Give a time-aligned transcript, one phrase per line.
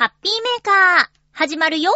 [0.00, 1.92] ハッピーメーカー、始まるよ。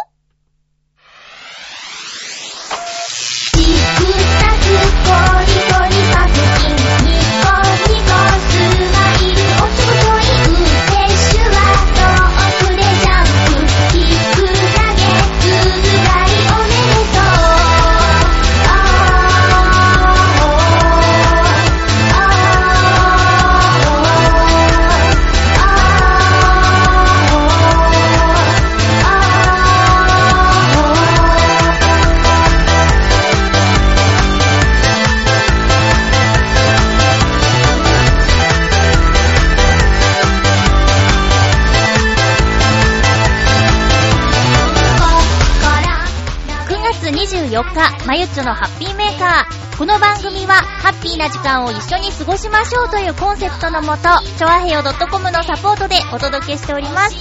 [47.73, 49.79] 日、まゆっちょのハッピーメーカー。
[49.79, 54.03] この番組は、ハッピーな時間を一緒に過ごしましょうというコンセプトのもと、
[54.39, 57.17] ちょあへよ .com のサポートでお届けしております。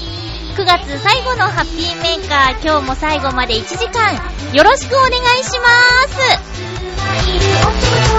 [0.56, 4.14] 9月最後のハッピーメーカー、今日も最後まで1時間、
[4.54, 5.68] よろしくお願いしま
[8.08, 8.13] す。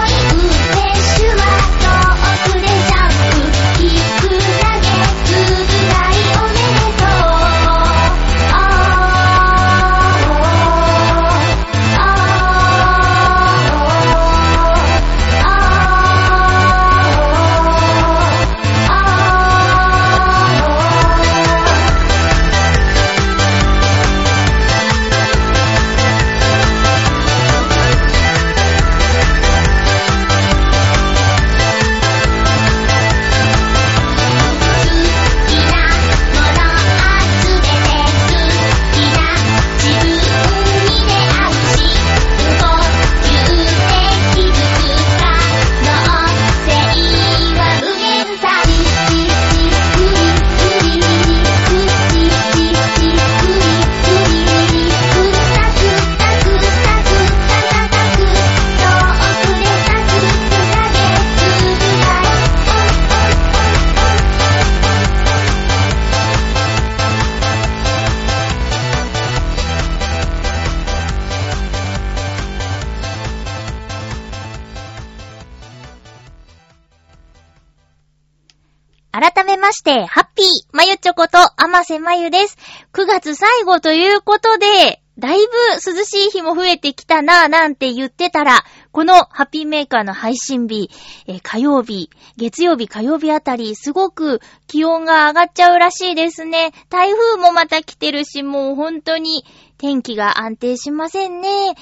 [79.85, 82.57] して、ハッピー、まゆちょこと、あませまゆです。
[82.95, 90.91] 9月最後ということで、だいぶ涼しい日も増えてきたなぁなんて言ってたら、このハッピーメーカーの配信日、
[91.27, 92.09] え火曜日、
[92.39, 96.73] 月曜日火曜日あたり、すごく気温が上がっちゃうらしいですね。
[96.89, 99.45] 台風もまた来てるし、もう本当に
[99.77, 101.75] 天気が安定しませんね。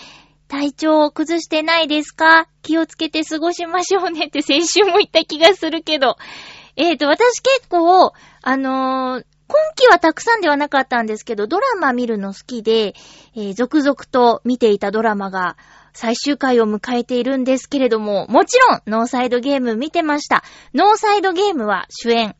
[0.48, 2.48] 体調を崩してないですか？
[2.62, 6.16] 気をつけて過ごしましょうねって先週も言った気がするけど。
[6.76, 8.12] えーと、私結構、
[8.42, 12.94] あのー今期はたくさんではなかったんですけど、ドラマ見るの好きで、
[13.36, 15.58] えー続々と見ていたドラマが
[15.92, 20.42] 最終回を迎えているんですけれども、もちろん、ノーサイドゲーム見てました。
[20.72, 22.34] ノーサイドゲームは主演、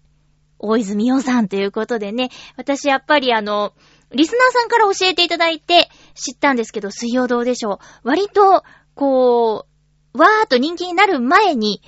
[0.59, 3.75] 大泉洋さんということでね、私やっぱりあの、
[4.13, 7.79] リスナーさんから教えていただいて知ったんですけど、水曜どうでしょう。
[8.05, 8.63] 割と、
[8.95, 9.67] こ
[10.15, 11.83] う、わーっと人気になる前に、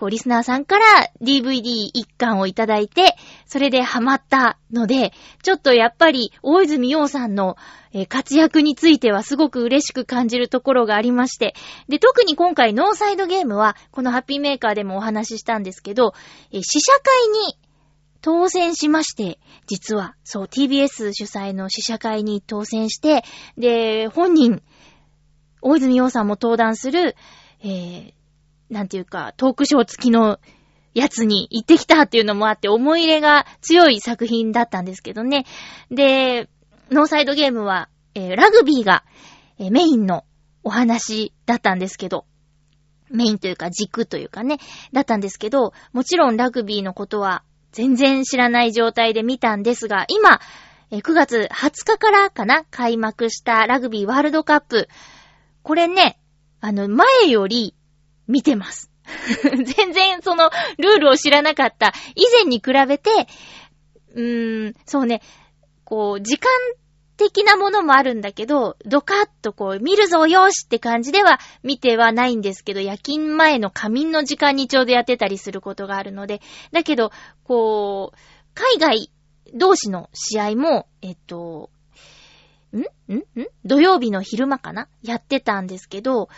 [0.00, 0.84] こう、リスナーさんから
[1.20, 5.12] DVD 一巻をいただいて、それでハマったので、
[5.42, 7.58] ちょっとやっぱり、大泉洋さんの、
[7.92, 11.54] えー活躍についてはすごく嬉しく感じるところがありまして、
[11.88, 16.14] で、特に今回、ノーサイドゲームは、このハッピーメーカーでもお話ししたんですけど、
[16.50, 17.58] えー試写会に
[18.22, 23.22] 当選しまして、実は、そう、TBS 主催の試写会に当選して、
[23.58, 24.62] で、本人、
[25.60, 27.16] 大泉洋さんも登壇する、
[27.62, 28.12] えー、
[28.70, 30.38] なんていうか、トークショー付きの
[30.94, 35.44] やつに行ってきたっていうのもあって、思い入れが強い作品だったんですけどね。
[35.90, 36.48] で、
[36.90, 39.04] ノーサイドゲームは、えーラグビーが、
[39.58, 40.24] えーメインの
[40.62, 42.24] お話だったんですけど、
[43.10, 44.58] メインというか軸というかね、
[44.92, 47.42] だったんですけど、もちろんラグビーのことは
[47.72, 50.40] 全然知らない状態で見たんですが、今、
[50.92, 54.88] え9月20日からかな、開幕したラグビーワールドカップ。
[55.62, 56.18] これね、
[56.60, 57.74] あの、前より
[58.30, 58.90] 見てます。
[59.42, 61.92] 全然そのルールを知らなかった。
[62.14, 63.10] 以前に比べて、
[64.14, 65.20] うーん、そうね、
[65.84, 66.48] こう、時間
[67.16, 76.40] 的なものもあるんだけど、ドカッとこう、見るぞよしって感じでは見てはないんですけど、夜勤前の仮眠の時間にちょうどやってたりすることがあるので、
[76.72, 77.10] だけど、
[77.44, 78.18] こう、
[78.54, 79.10] 海外
[79.54, 81.70] 同士の試合も、えっと、
[82.72, 82.80] ん？
[83.12, 83.16] ん？
[83.18, 83.24] ん？
[83.64, 84.88] 土曜日の昼間かな？
[85.02, 86.28] やってたんですけど、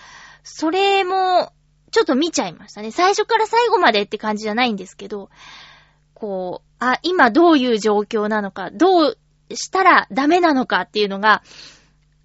[0.43, 1.53] それも、
[1.93, 2.91] ちょっと見ちゃいましたね。
[2.91, 5.31] 最初から最後までって感じじゃないんですけど、
[6.15, 9.19] こう、あ、今どういう状況なのか、どう
[9.53, 11.43] したらダメなのかっていうのが、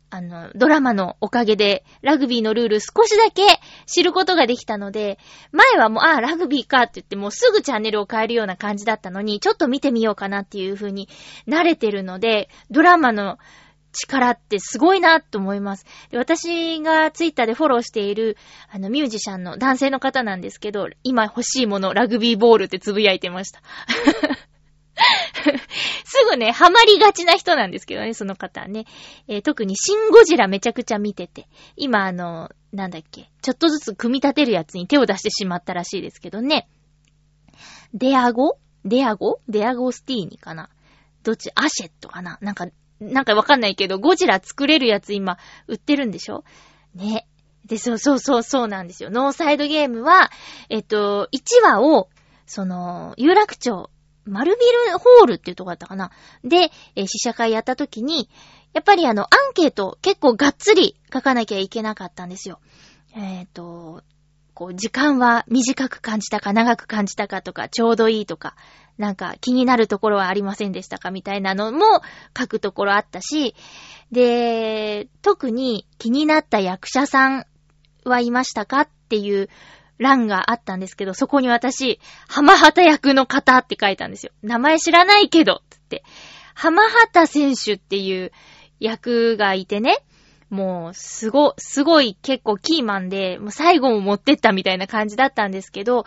[0.10, 3.44] あの、ドラマのおかげで、ラグビーのルール少しだけ
[3.86, 5.20] 知ることができたので、
[5.52, 11.10] 前はもう、あ、ラグビーかって言ってもうすぐチャンネルを変えるような感じだったのに、ちょっと見てみようかなっていう風に
[11.46, 13.38] 慣れてるので、ドラマの
[13.98, 15.86] 力ってすごいなと思います。
[16.14, 18.38] 私がツイッターでフォローしている、
[18.72, 23.62] あの、ミュージシャンの男性の方なんですけど、今欲しいもの、ラグビーボールってつぶやいてました。
[26.06, 28.86] すぐね、ハマりがちな人なんですけどね、その方はね。
[29.28, 36.68] えー特にシンゴジラめちゃくちゃ見てて、今あの、なんだっけ、ちょっとずつ組み立てるやつに手を出してしまったらしいですけどね。
[37.94, 38.58] デアゴ？
[38.86, 39.40] デアゴ？
[39.48, 40.70] デアゴスティーニかな
[41.24, 41.52] どっち？
[41.56, 42.68] アシェットかななんか、
[43.00, 46.44] なんかわかんないけど、ゴジラ作れるやつ今、売ってるんでしょ？
[46.96, 47.28] ね。
[47.66, 49.10] で、そうそうそうそうなんですよ。
[49.10, 50.32] ノーサイドゲームは、
[50.70, 52.10] えっと、1話を、
[52.46, 53.90] その、有楽町、
[54.26, 56.12] 丸ビルホールっていうとこだったかな。
[56.44, 58.30] で、えー試写会やった時に、
[58.74, 62.60] やっぱりあの、アンケート結構がっつり書かなきゃいけなかったんですよ。
[63.16, 64.02] えっ、と、
[64.58, 68.56] こう、時間は短く感じたか長く感じたかとか、ちょうどいいとか、
[68.98, 72.02] なんか気になるところはありませんでしたかみたいなのも
[72.36, 73.54] 書くところあったし、
[74.12, 77.46] で、特に気になった役者さん
[78.04, 79.48] はいましたかっていう
[80.00, 84.32] 欄があったんですけど、そこに私、浜畑役の方って書いたんですよ。
[84.42, 86.04] 名前知らないけど、つって。
[86.56, 88.32] 浜畑選手っていう
[88.80, 90.04] 役がいてね、
[90.50, 96.06] もう、すご、すごい結構キーマンで、もう最後も持ってったみたいな感じだったんですけど、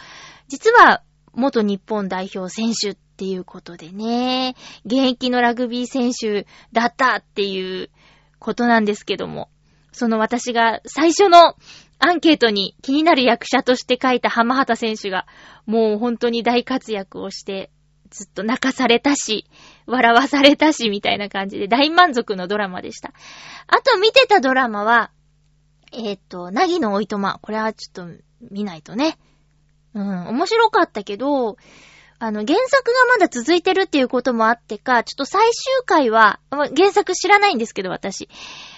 [0.49, 1.03] 実は、
[1.33, 7.91] 元日本代表選手っていうことでね、現役のラグビー選手だったっていう
[8.39, 9.49] ことなんですけども、
[9.93, 11.55] その私が最初の
[11.99, 15.27] アンケートに気になる役者として書いた浜畑選手が、
[15.67, 17.71] もう本当に大活躍をして、
[18.11, 19.47] ずっと泣かされたし、
[19.87, 23.13] 笑わされたし、みたいな感じで大満足のドラマでした。
[23.67, 25.11] あと見てたドラマは、
[25.93, 27.39] えっ、と、なぎのおいとま。
[27.43, 29.19] これはちょっと見ないとね。
[29.95, 31.57] うん、面白かったけど、
[32.23, 38.29] あの、原作がまだ続いてるっていうこともあってか、ちょっと最終回は、原作知らないんですけど、私。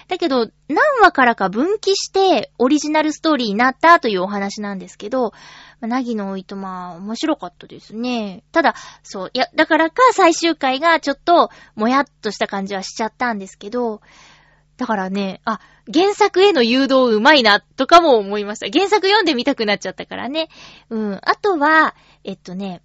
[0.07, 5.33] だけど、何話からか分岐して、オリジナルストーリーになったというお話なんですけど、
[5.81, 8.43] なぎのおいとま、面白かったですね。
[8.51, 14.01] ただ、そう、いや、だからか最終回がちょっと、もやっとした感じはしちゃったんですけど、
[14.77, 15.59] だからね、あ、
[15.93, 18.67] 原作への誘導うまいな、とかも思いました。
[18.71, 20.49] 原作読んでみたくなっちゃったからね。
[20.89, 21.19] うん。
[21.21, 22.81] あとは、えっとね、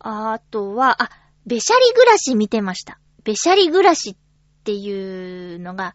[0.00, 1.10] あとは、あ、
[1.46, 2.98] べしゃり暮らし見てました。
[3.24, 5.94] べしゃり暮らしっていうのが、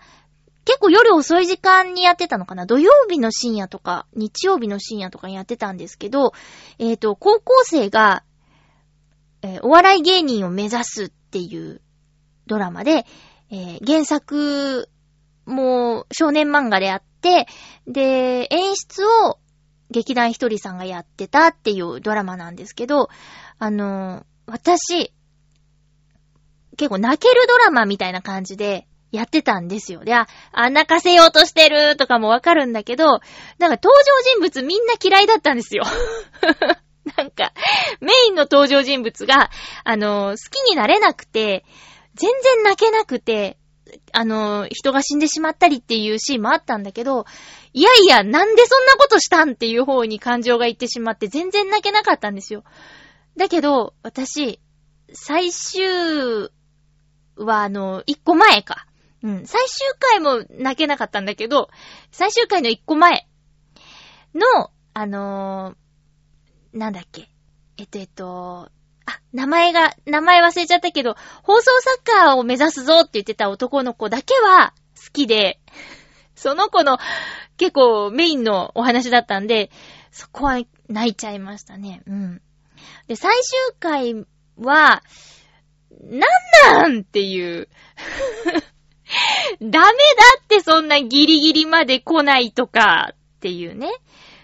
[0.65, 2.65] 結構夜遅い時間にやってたのかな？
[2.65, 6.33] 土曜日の深夜とか、日曜日の深夜とかにやってたんですけど、
[6.79, 8.23] えっ、と、高校生が、
[9.41, 11.81] えーお笑い芸人を目指すっていう
[12.47, 13.05] ドラマで、
[13.51, 14.89] えー原作
[15.45, 17.47] も少年漫画であって、
[17.85, 19.39] で、演出を
[19.91, 23.09] 劇団ひとりさんがやってたっていうドラマなんですけど、
[23.59, 25.13] あのー私、
[26.75, 30.03] 結構泣けるドラマみたいな感じでやってたんですよ。
[30.03, 33.21] で、あ、あ泣かせようとしてるとかもわかるんだけど、なんか
[33.59, 35.83] 登場人物みんな嫌いだったんですよ。
[37.15, 37.53] なんか、
[38.01, 39.51] メインの登場人物が、
[39.83, 41.63] あの好きになれなくて、
[42.15, 43.57] 全然泣けなくて、
[44.13, 47.25] あの人が死んでしまったりっていうシーンもあったんだけど、
[47.73, 52.63] いやいや、なんでそんなことしたんっていう方に感情がいってしまって、全然泣けなかったんですよ。
[53.37, 54.59] だけど、私、
[55.11, 56.49] 最終
[57.35, 58.87] は、あの、一個前か。
[59.23, 59.45] うん。
[59.45, 61.69] 最終回も泣けなかったんだけど、
[62.11, 63.27] 最終回の一個前
[64.35, 67.29] の、あのーなんだっけ。
[67.77, 68.69] えっと、えっと、
[69.05, 75.59] あ、名前が、名前忘れちゃったけど、放送作家を目指すぞって言ってた男の子だけは好きで、
[76.35, 76.97] その子の
[77.57, 79.69] 結構メインのお話だったんで、
[80.11, 82.01] そこは泣いちゃいましたね。
[82.07, 82.41] うん。
[83.07, 84.25] で、最終回
[84.57, 85.03] は、
[86.01, 86.27] な
[86.79, 87.69] んなんっていう。
[89.61, 89.91] ダメだ
[90.41, 93.91] ってそんなギリギリまで来ないとかっていうね。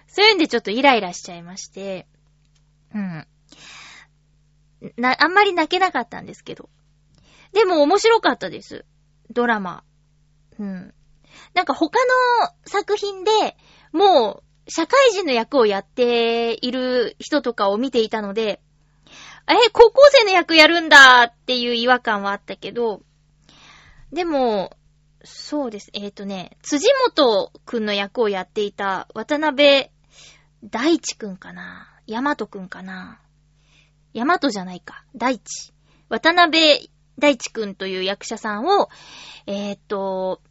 [0.07, 2.07] そういうんでちょっとイライラしちゃいまして。
[2.93, 3.27] うん。
[4.97, 6.69] な、あんまり泣けなかったんですけど。
[7.53, 8.85] でも面白かったです。
[9.31, 9.83] ドラマ。
[10.59, 10.93] うん。
[11.53, 11.99] なんか他
[12.43, 13.31] の作品で
[13.91, 18.61] もう社会人の役をやっている人とかを見ていたので、
[19.47, 23.01] え、高校生の役やるんだっていう違和感はあったけど、
[24.11, 24.75] でも、
[25.23, 25.89] そうです。
[25.93, 29.89] えっ、とね、辻元くんの役をやっていた渡辺
[30.63, 33.19] 大地くんかな大和くんかな
[34.13, 35.03] 大和じゃないか。
[35.15, 35.73] 大地。
[36.09, 36.89] 渡辺
[37.19, 38.89] 大地くんという役者さんを、
[39.45, 40.41] えーっと、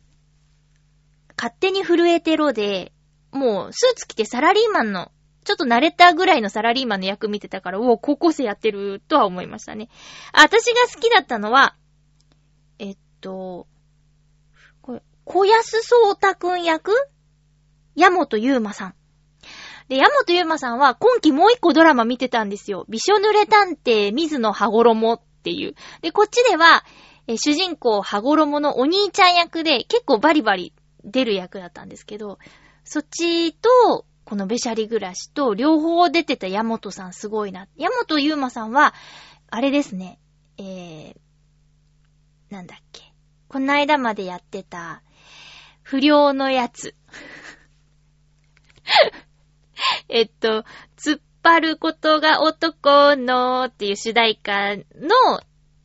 [1.36, 2.92] 勝手に震えてろで、
[3.32, 5.10] もうスーツ着てサラリーマンの、
[5.44, 9.88] ちょっと慣れたぐらいのサラリーマンの役見てたから、おお、高校生やってるとは思いましたね。
[10.32, 11.76] 私が好きだったのは、
[13.20, 13.66] と、
[14.80, 16.92] これ、小安聡太くん役？
[17.94, 18.94] 山本優馬さん。
[19.88, 22.84] で、山本優馬さんは今期もう一個ドラマ見てたんですよ。
[22.88, 25.74] びしょ濡れ探偵水野羽衣っていう。
[26.02, 26.84] で、こっちでは、
[27.26, 30.72] え主人公羽衣のお兄ちゃん役で結構バリバリ
[31.04, 32.38] 出る役だったんですけど、
[32.84, 37.66] そっちと、このべしゃり暮らしと両方出てた山本さんすごいな。
[37.76, 38.94] 山本優馬さんは、
[39.50, 40.20] あれですね、
[40.58, 41.14] えー、
[42.50, 43.07] なんだっけ。
[43.48, 45.02] この間までやってた、
[45.82, 46.94] 不良のやつ。
[50.08, 50.64] えっと、
[50.96, 54.82] 突っ張ることが男のっていう主題歌の、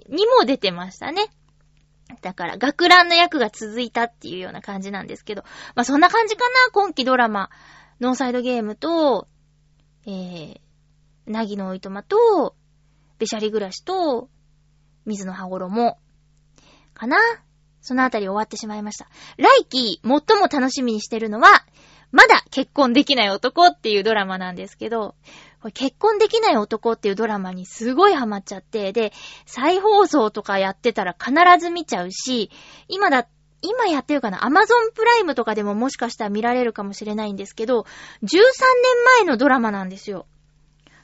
[0.09, 1.27] にも出てましたね。
[2.21, 5.43] だから、学ランの役が続いたっていうような感じなんですけど、
[5.75, 7.49] まあ、そんな感じかな、今期ドラマ。
[7.99, 9.27] ノーサイドゲームと、
[10.05, 10.59] えー、
[11.25, 12.55] なぎのおいとまと、
[13.19, 14.29] べしゃり暮らしと、
[15.05, 15.97] 水の羽衣。
[16.93, 17.17] かな
[17.83, 19.07] そのあたり終わってしまいました。
[19.37, 21.65] 来期、最も楽しみにしてるのは、
[22.11, 25.15] まだ結婚できない男っていうドラマなんですけど、
[25.61, 29.11] これ結婚できない男っていうドラマにすごいハマっちゃって、で、
[29.45, 32.51] 再放送とかやってたら必ず見ちゃうし、
[32.87, 33.27] 今だ、
[33.61, 37.85] 今やってるかなアマゾンプライムとかでももしかしたら見られるかもしれないんですけど、
[38.23, 38.35] 13年
[39.19, 40.27] 前のドラマなんですよ。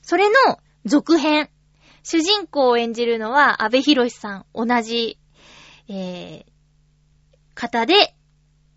[0.01, 1.49] それの続編。
[2.03, 4.45] 主人公を演じるのは安部博さん。
[4.53, 5.17] 同じ、
[5.87, 6.45] えー、
[7.59, 8.15] 方で、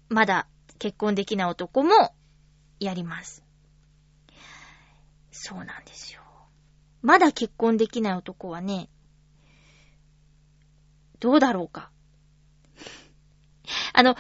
[0.08, 0.48] まだ
[0.80, 1.92] 結婚できない男も
[2.80, 3.44] やります。
[5.30, 6.20] そうなんですよ。
[7.00, 8.88] まだ結婚できない男はね、
[11.20, 11.92] どうだろうか。
[13.92, 14.16] あの、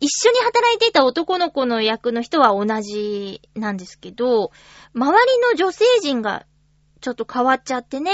[0.00, 4.50] 一緒に働いていた男の子の役の人は同じなんですけど、
[4.92, 6.46] 周りの女性陣が
[7.00, 8.10] ちょっと変わっちゃってね。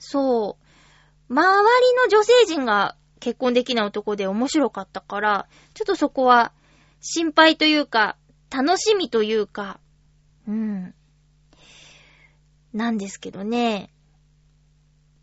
[0.00, 1.32] そう。
[1.32, 6.52] 周りの女性陣が結婚できない男で面白かったから、ちょっとそこは
[7.00, 8.16] 心配というか、
[8.50, 9.78] 楽しみというか、
[10.48, 10.92] うん。
[12.74, 13.90] なんですけどね。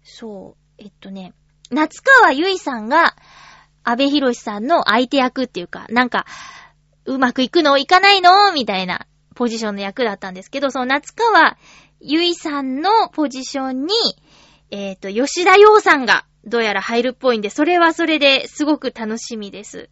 [0.02, 0.82] そう。
[0.82, 1.34] えっとね、
[1.72, 3.18] 夏川ゆいさんが、
[3.84, 6.26] 安部博さんの相手役っていうか、なんか、
[7.04, 8.54] うまくいくのいかないの？
[8.54, 11.58] みたいなポジションの役だったんですけど、その夏川
[12.00, 13.94] ゆいさんのポジションに、
[14.72, 19.90] えっ、と、吉田洋さんがどうやら入るっぽいんで、それはそれですごく楽しみです。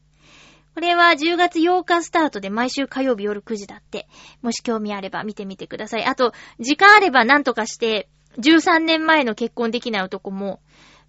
[0.75, 4.07] これは10月8日スタートで毎週火曜日夜9時だって。
[4.41, 6.05] もし興味あれば見てみてください。
[6.05, 10.61] あと、時間あれば何とかして、13年前の結婚できない男も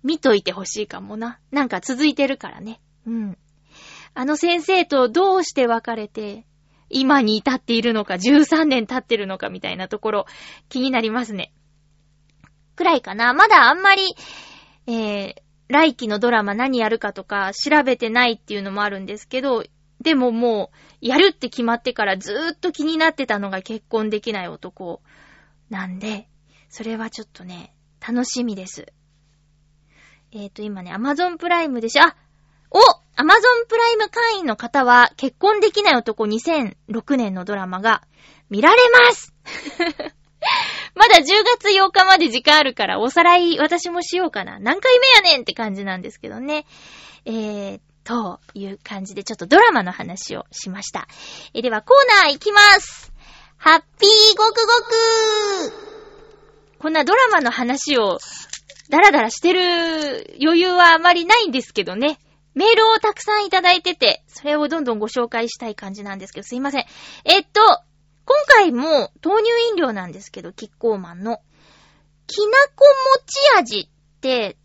[0.02, 1.38] 見といてほしいかもな。
[1.50, 2.80] なんか続いてるからね。
[3.06, 3.38] うん。
[4.14, 6.46] あの先生とどうして別れて、
[6.90, 10.26] 今に至っているのか、13年経ってるのかみたいなところ、
[10.68, 11.52] 気になりますね。
[12.74, 13.34] くらいかな。
[13.34, 14.02] まだあんまり、
[14.88, 15.34] えー、
[15.68, 19.64] 来期のドラマ何やるかとか調べてないっていうのもあるんですけど、
[20.00, 20.70] でもも
[21.02, 25.02] う、やるって決まってからずーっと気になってたのが結婚できない男
[25.68, 26.26] なんで、
[26.70, 28.86] それはちょっとね、楽しみです。
[30.32, 32.16] えっ、ー、と、今ね、アマゾンプライムでしょ、あ
[32.70, 32.78] お
[33.16, 38.02] アマゾンプライム会員の方は、結婚できない男2006年のドラマが
[38.48, 38.76] 見られ
[39.06, 39.34] ます
[40.98, 41.22] まだ10
[41.60, 44.58] 月8日まで時間あるから、おさらい私もしようかな。
[44.58, 46.66] 何回目やねんって感じなんですけどね。
[47.24, 51.06] えー、という感じでちょっとドラマの話をしました。
[51.54, 53.12] えーではコーナー行きます
[53.56, 54.72] ハッピーごくご
[55.72, 58.18] くこんなドラマの話を
[58.88, 62.18] ダラダラしてる余裕はあまりないんですけどね。
[62.54, 66.86] メールをたくさんいただいてて、それをどんどんご紹介したい感じなんですけど、すいません。
[67.24, 67.60] えっと、
[68.28, 71.40] 今回も豆乳飲料なんですけど、キッコーマンの。
[72.26, 72.84] きなこ
[73.16, 74.58] 餅味って、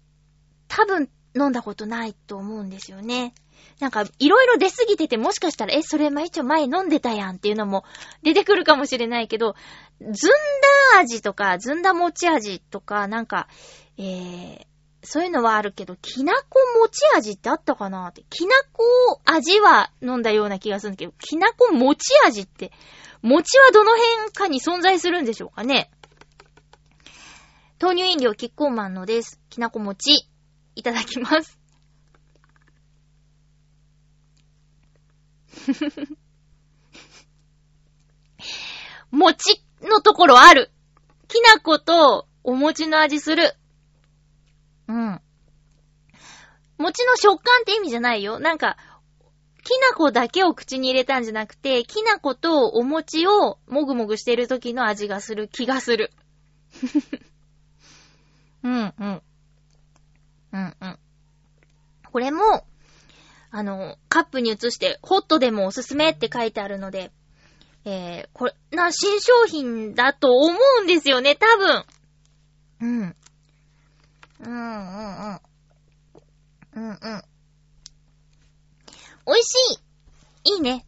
[0.68, 3.34] 多分飲んだことないと思うんですよね。
[3.80, 7.86] なんか、いろいろ出すぎてて、もしかしたら、え、それ、ま、一応前飲んでたやんっていうのも
[8.22, 9.56] 出てくるかもしれないけど、
[10.02, 13.48] ずんだ味とか、ずんだ餅味とか、なんか、
[13.98, 14.66] えー、
[15.04, 18.24] そういうのはあるけど、きなこ餅味ってあったかなって。
[18.30, 18.84] きなこ
[19.24, 22.72] 味は飲んだような気がするんだけど、きなこ餅味って、
[23.24, 25.90] 餅はどの辺かに存在するんでしょうかね
[27.82, 29.42] 豆乳飲料キッコーマンのです。
[29.50, 30.30] きなこ餅、
[30.76, 31.60] いただきます。
[39.12, 40.72] 餅のところある。
[41.28, 43.54] きなことお餅の味する。
[44.88, 45.22] うん
[46.78, 48.40] 餅の食感って意味じゃないよ。
[48.40, 48.78] なんか、
[49.64, 56.12] きな粉だけを口に入れたんじゃなくて、きな粉とお餅をもぐもぐしてる時の味がする気がする。
[58.64, 59.22] うん、うん。
[60.52, 61.00] うん、うん。
[62.12, 62.66] これも、
[63.52, 67.12] あの、カップに移して、ホットでもおすすめって書いてあるので、
[67.86, 71.86] えー、これ、な、新商品だと思うんですよね、多分。
[72.82, 73.16] うん。
[74.40, 75.42] うん、うん、うん。
[76.76, 77.24] うん、うん。
[79.26, 79.80] 美味し
[80.46, 80.86] いいいね。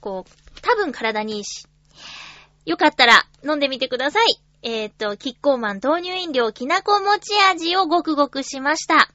[0.00, 1.66] こう、多分体にいいし。
[2.66, 4.40] よかったら飲んでみてください。
[4.62, 9.10] えっ、と、キッコーマン豆乳飲料きなこ餅味をごくごくしました。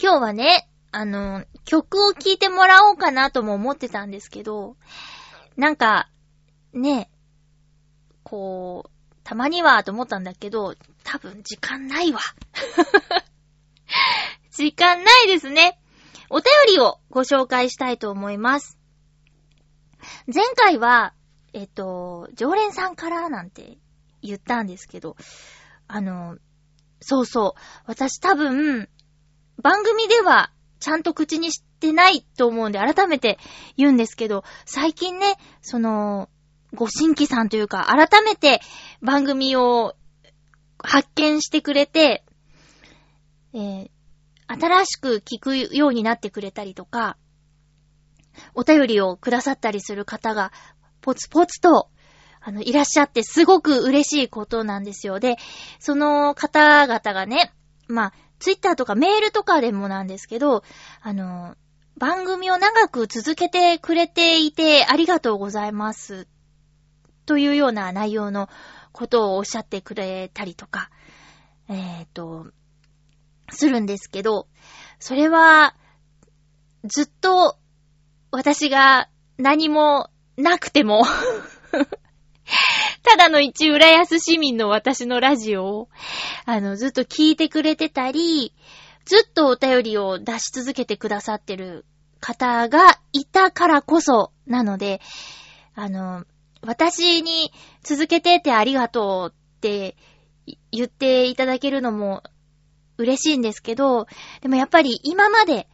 [0.00, 4.76] 今日はね、あの、曲を聴いてもらおうかなとも思ってたんですけど、
[5.56, 6.10] なんか、
[6.74, 7.10] ね、
[8.22, 8.90] こう、
[9.24, 12.20] たまにはと思ったんだけど、多分時間ないわ。
[14.52, 15.79] 時間ないですね。
[16.30, 18.78] お便りをご紹介したいと思います。
[20.32, 21.12] 前回は、
[21.52, 23.78] えっと、常連さんからなんて
[24.22, 25.16] 言ったんですけど、
[25.88, 26.38] あの、
[27.00, 28.88] そうそう、私多分、
[29.60, 33.38] 番組ではちゃんと口にしてないと思うんで改めて
[33.76, 36.28] 言うんですけど、最近ね、その、
[36.72, 38.60] ご新規さんというか、改めて
[39.02, 39.96] 番組を
[40.78, 42.24] 発見してくれて、
[43.52, 43.90] えー
[44.52, 47.16] 新しく聞くようになってくれたりとか、
[48.54, 50.52] お便りをくださったりする方が、
[51.00, 51.88] ポツポツと、
[52.40, 55.20] あの、いらっしゃってすごく嬉しいことなんですよ。
[55.20, 55.36] で、
[55.78, 57.52] その方々がね、
[57.86, 60.64] まあ、ツイッターとかメールとかでもなんですけど、
[61.00, 61.54] あの、
[61.96, 66.26] 番組を長く続けてくれていてありがとうございます。
[67.26, 68.48] というような内容の
[68.92, 70.90] ことをおっしゃってくれたりとか、
[71.68, 72.46] えっ、と、
[73.50, 74.46] するんですけど、
[74.98, 75.74] それは、
[76.84, 77.56] ずっと、
[78.30, 79.08] 私が
[79.38, 81.04] 何もなくても、
[83.02, 85.88] ただの一浦安市民の私のラジオを、
[86.44, 88.54] あの、ずっと聞いてくれてたり、
[89.04, 91.84] ずっとお便りを出し続けてくださってる
[92.20, 95.00] 方がいたからこそなので、
[95.74, 96.24] あの、
[96.62, 99.96] 私に続けててありがとうって
[100.70, 102.22] 言っていただけるのも
[103.02, 104.06] 嬉しいんですけど、
[104.40, 105.68] でもやっぱり今まで、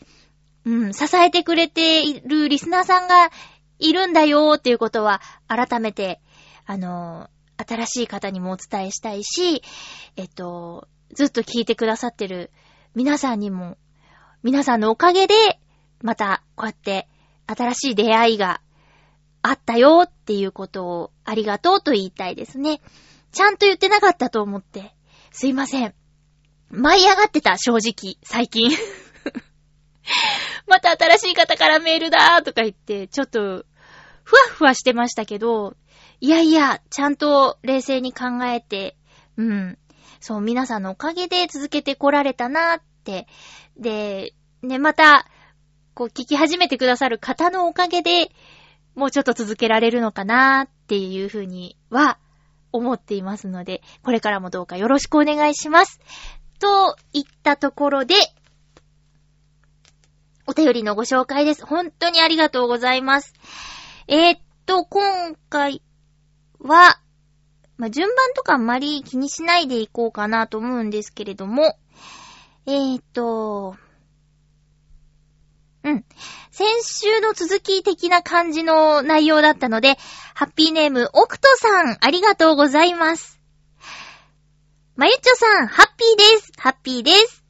[0.65, 3.31] うん、支えてくれているリスナーさんが
[3.79, 6.21] いるんだよっていうことは、改めて、
[6.65, 9.63] あの、新しい方にもお伝えしたいし、
[10.17, 12.51] えっと、ずっと聞いてくださってる
[12.95, 13.79] 皆さんにも、
[14.43, 15.35] 皆さんのおかげで、
[16.03, 17.09] また、こうやって、
[17.47, 18.61] 新しい出会いが
[19.43, 22.81] あったよっていうことをありがとうと言いたいですね。
[23.33, 24.95] ちゃんと言ってなかったと思って、
[25.31, 25.95] すいません。
[26.71, 28.71] 舞い上がってた、正直、最近。
[30.67, 33.65] また新しい方からメールだーとか言って、ちょっと、
[34.25, 35.77] ふわふわしてましたけど、
[36.21, 38.97] いやいや、ちゃんと冷静に考えて、
[39.37, 39.79] うん。
[40.21, 43.29] そう、皆さんのおかげで続けてこられたなーって。
[43.77, 45.27] で、ね、また、
[45.95, 48.31] こう、聞き始めてくださる方のおかげで、
[48.95, 52.19] もうちょっと続けられるのかなーっていうふうには、
[52.73, 56.01] 思っていますので、これからもどうかよろしくお願いします。
[56.59, 58.15] といったところで、
[60.47, 61.67] お便りのご紹介です。
[61.67, 63.35] 本当にありがとうございます。
[64.07, 65.83] えー、っと、今回
[66.61, 67.01] は、
[67.77, 71.79] まあ、順番とかあんまり気にしないでいこうかなと思うんですけれども、
[72.67, 73.77] えー、っと、
[75.83, 76.05] うん。
[76.51, 79.97] 先週の続き的な感じの内容だったので、
[80.35, 83.36] ハッピーネーム、オクトさん、ありがとうございます。
[84.97, 86.53] まゆっちょさん、ハッピーです。
[86.57, 87.45] ハッピーです。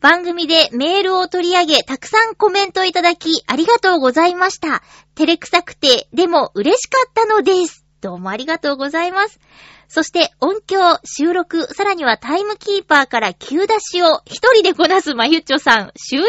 [0.00, 4.84] 番組でメールを取り上げ、たくさんコメントいただき、ありがとうございました。
[5.16, 7.84] 照れくさくて、でも嬉しかったのです。
[8.00, 9.40] どうもありがとうございます。
[9.88, 16.24] そして、音響、収録、さらにはタイムキーパーから急出しを一人でこなすまゆっちょさん、秀逸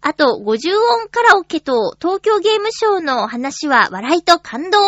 [0.00, 0.70] あと、50
[1.02, 4.78] 音カラオケと東京ゲームショウの話は笑いと感動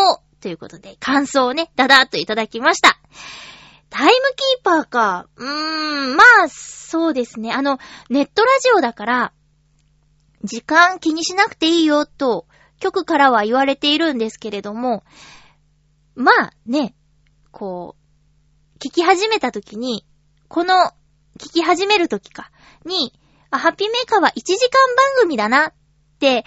[0.40, 2.98] ということで、感想をね、だだーっといただきました。
[3.92, 5.28] タイムキーパーか。
[5.36, 7.52] うーん、まあ、そうですね。
[7.52, 7.78] あの、
[8.08, 9.32] ネットラジオだから、
[10.44, 12.46] 時間気にしなくていいよと、
[12.80, 15.04] 局からは言われているんですけれども、
[16.14, 16.94] まあね、
[17.50, 17.94] こ
[18.74, 20.06] う、聞き始めた時に、
[20.48, 20.74] この、
[21.38, 22.50] 聞き始める時か、
[22.86, 23.12] に、
[23.50, 24.70] ハッピーメーカーは1時間
[25.16, 25.72] 番組だなっ
[26.18, 26.46] て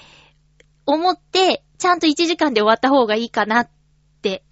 [0.88, 3.70] 思って、ちゃんと1時間で終わった方がいいかなっ
[4.24, 4.44] て。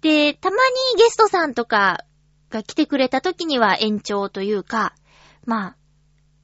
[0.00, 2.04] で、たまにゲストさんとか
[2.50, 4.94] が来てくれた時には延長というか、
[5.46, 5.76] まあ、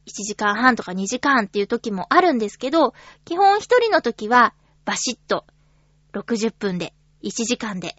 [0.06, 5.44] 1時間半とか2時間っていう時もあるんですけど、基本一人の時はバシッと
[6.12, 7.96] 60分で、1時間で、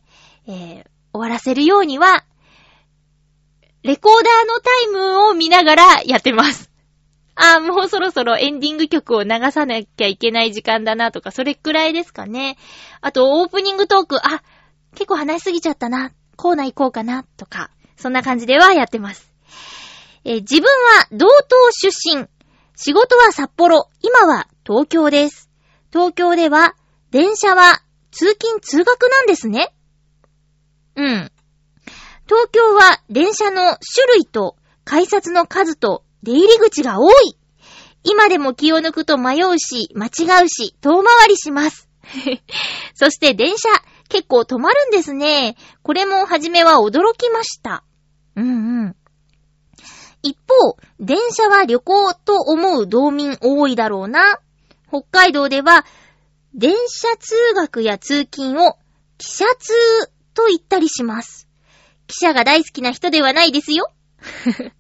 [0.48, 2.24] えー、終わらせるようには、
[3.84, 6.72] レコーダーのタイムを見ながらやってます。
[7.36, 12.58] あー、もうそろそろエンディング曲を流さなきゃいけない時間だなとか、それくらいですかね。
[13.02, 14.42] あと、オープニングトーク、あ、
[14.94, 19.32] 結構話しすぎちゃったな、コーナー行こうかな、とか、そんな感じではやってます。
[20.24, 22.28] え自分は道東出身。
[22.76, 23.90] 仕事は札幌。
[24.02, 25.50] 今は東京です。
[25.92, 26.76] 東京では、
[27.12, 27.82] 電車は
[28.12, 29.74] 通勤通学なんですね。
[30.96, 31.32] うん。
[32.28, 37.38] 東京は電車の種類と改札の数と出入り口が多い。
[38.04, 41.90] 今でも気を抜くと迷うし、間違うし、遠回りします。
[42.94, 43.70] そして電車、
[44.10, 45.58] 結構止まるんですね。
[45.84, 47.84] これも初めは驚きました。
[48.38, 48.96] うんうん。
[50.22, 54.40] 一方、電車は旅行と思う道民多いだろうな。
[54.88, 55.86] 北海道では、
[56.54, 58.78] 電車通学や通勤を、
[59.18, 59.74] 汽車通
[60.34, 61.48] と言ったりします。
[62.08, 63.92] 汽車が大好きな人ではないですよ。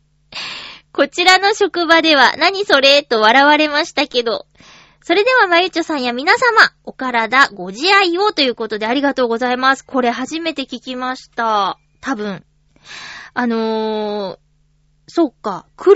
[0.93, 4.46] こちらの職場では、何それと笑われましたけど。
[5.04, 9.86] それでは、まゆちょさんや皆様、お体ご自愛をということでありがとうございます。
[9.86, 11.80] これ初めて聞きました。
[12.02, 12.43] 多分。
[13.39, 14.38] あのー、
[15.06, 15.67] そっか。
[15.76, 15.93] 車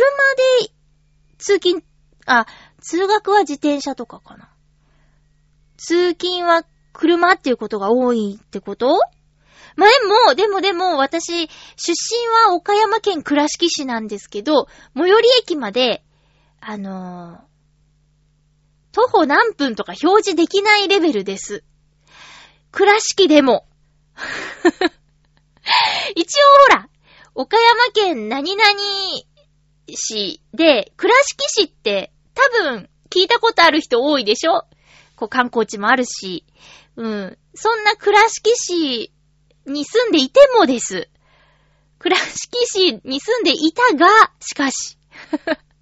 [0.68, 0.74] で
[1.40, 1.84] 通勤、
[2.28, 2.46] あ、
[2.80, 4.54] 通学は自転車とかかな。
[5.76, 9.00] 通勤は車っていうことが多いってこと？
[9.76, 16.04] まあ、でも、でもでも、私、出身は岡山県倉敷市なんですけど、最寄り駅まで、
[16.60, 17.40] あのー
[18.92, 21.64] 徒歩何分とか表示できないレベルです。
[22.72, 23.68] 倉敷でも。
[26.14, 26.88] 一応ほら、
[27.34, 28.66] 岡山県何々
[29.88, 34.66] 市で、倉敷市って多分聞いたことある人多いでしょ？
[35.16, 36.46] こう観光地もあるし。
[36.98, 37.38] うん。
[37.54, 39.12] そんな倉敷市
[39.66, 41.10] に住んでいてもです。
[42.00, 44.98] 倉敷市に住んでいたが、しかし。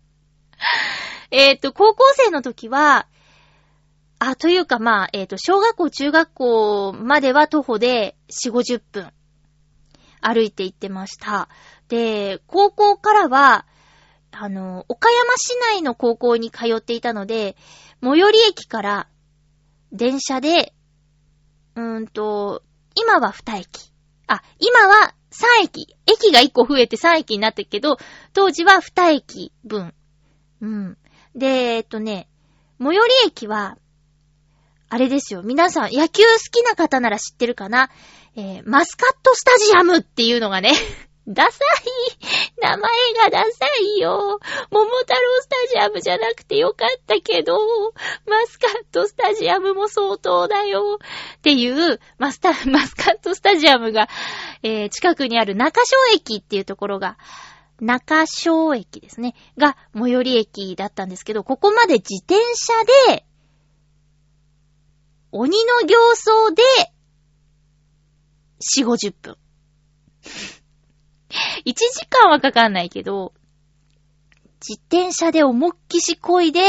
[1.31, 3.07] えっと、高校生の時は、
[4.19, 9.13] あ、というかまあ、えっ、と、小学校、中学校までは徒歩で4、50分
[10.21, 11.49] 歩いて行ってました。
[11.87, 13.65] で、高校からは、
[14.31, 17.55] あの、岡山市内の高校に通っていたので、
[18.01, 19.07] 最寄り駅から
[19.91, 20.73] 電車で、
[21.75, 22.63] うーんと、
[22.95, 23.91] 今は2駅。
[24.27, 25.95] あ、今は3駅。
[26.05, 27.97] 駅が1個増えて3駅になってるけど、
[28.33, 29.93] 当時は2駅分。
[30.61, 30.97] うん。
[31.35, 32.27] で、えっとね、
[32.79, 33.77] 最寄り駅は、
[34.89, 35.43] あれですよ。
[35.43, 37.89] 皆さん、野球好きな方なら知ってるかな？
[38.35, 40.71] えー、マスカットスタジアムっていうのがね、
[41.27, 41.59] ダサい。
[42.61, 42.79] 名前
[43.13, 44.39] がダサいよ。
[44.71, 47.59] 桃太郎スタジアムじゃなくてよかったけど、
[48.25, 50.97] マスカットスタジアムも相当だよ。
[51.37, 54.07] っていう、マスタ、 マスカットスタジアムが、
[54.63, 57.17] えー近くにある中小駅っていうところが、
[57.79, 59.35] 中小駅ですね。
[59.57, 62.73] が、最寄り駅だったんですけど、ここまで自転車
[63.11, 63.25] で、
[65.31, 66.63] 鬼の形相で、
[68.59, 69.37] 4、50分。
[71.65, 73.33] 1時間はかかんないけど、
[74.67, 76.61] 自転車で思いっきしこいで、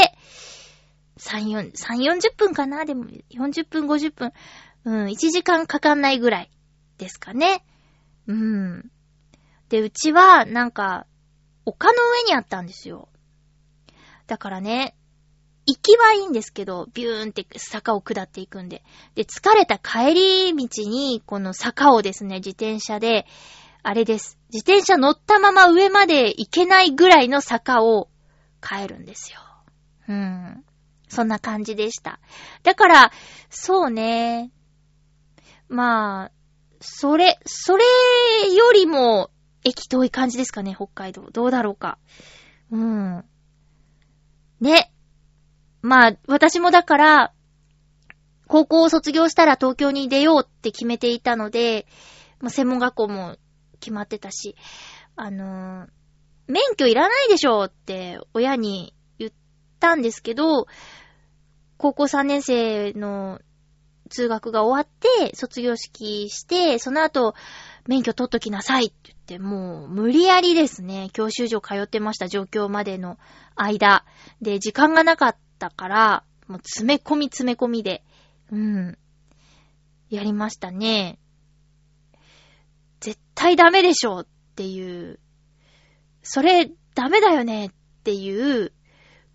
[1.17, 2.85] 3、4、3、40分かな？
[2.85, 4.33] でも、40分、50分。
[4.85, 6.49] うん、1時間かかんないぐらい
[6.97, 7.63] ですかね。
[8.27, 8.91] うん。
[9.69, 11.05] で、うちは、なんか、
[11.65, 13.09] 丘の上にあったんですよ。
[14.25, 14.95] だからね、
[15.65, 18.83] 行きはいいんですけど、ビューンって坂を下っていくんで。
[19.15, 23.25] で、疲れた帰り道に、この坂をですね、自転車で、
[23.83, 24.37] あれです。
[24.53, 28.09] 自転車乗ったまま上まで行けないぐらいの坂を
[28.61, 29.39] 帰るんですよ。
[30.07, 30.63] うん。
[31.07, 32.19] そんな感じでした。
[32.63, 33.11] だから、
[33.49, 34.51] そうね。
[35.67, 36.31] まあ、
[36.79, 37.83] それ、それ
[38.53, 39.29] よりも、
[39.63, 41.29] 駅遠い感じですかね、北海道。
[41.31, 41.97] どうだろうか。
[42.71, 43.25] うん。
[44.59, 44.90] ね。
[45.81, 47.33] まあ、私もだから、
[48.47, 51.87] 高校を卒業したら東京に出ようって決めていたので、
[52.39, 53.37] まあ、専門学校も
[53.79, 54.55] 決まってたし、
[55.15, 55.89] あのー
[56.51, 59.31] 免許いらないでしょって親に言っ
[59.79, 60.67] たんですけど、
[61.77, 63.39] 高校3年生の
[64.09, 67.33] 通学が終わって、卒業式して、その後、
[67.87, 73.17] 免許取っときなさいって言って、もう無理やりですね、教習所通ってました、上京までの
[73.55, 74.03] 間。
[74.41, 78.03] で、時間がなかったたから、もう詰め込み詰め込みで、
[78.51, 78.97] うん、
[80.09, 81.19] やりましたね。
[82.99, 85.19] 絶対ダメでしょっていう、
[86.23, 87.69] それダメだよねっ
[88.03, 88.73] ていう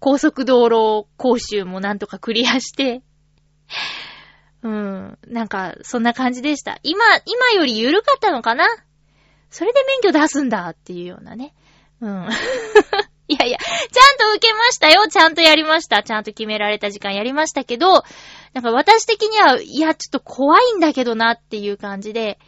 [0.00, 3.02] 高速道路講習もなんとかクリアして、
[4.62, 6.78] うん、なんか、そんな感じでした。
[6.82, 8.66] 今、今より緩かったのかな？
[9.48, 11.54] それで免許出すんだっていうようなね。
[12.00, 12.28] うん。
[13.28, 15.08] いやいや、ちゃんと受けましたよ。
[15.08, 16.02] ちゃんとやりました。
[16.02, 18.04] ちゃんと決められた時間やりましたけど、
[18.52, 22.38] なんか私的には、いや、ちょっと怖いんだけどなっていう感じで、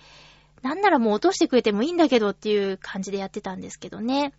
[0.62, 4.32] なんならもう落としてくれてもいいんだけどっていう感じでやってたんですけどね。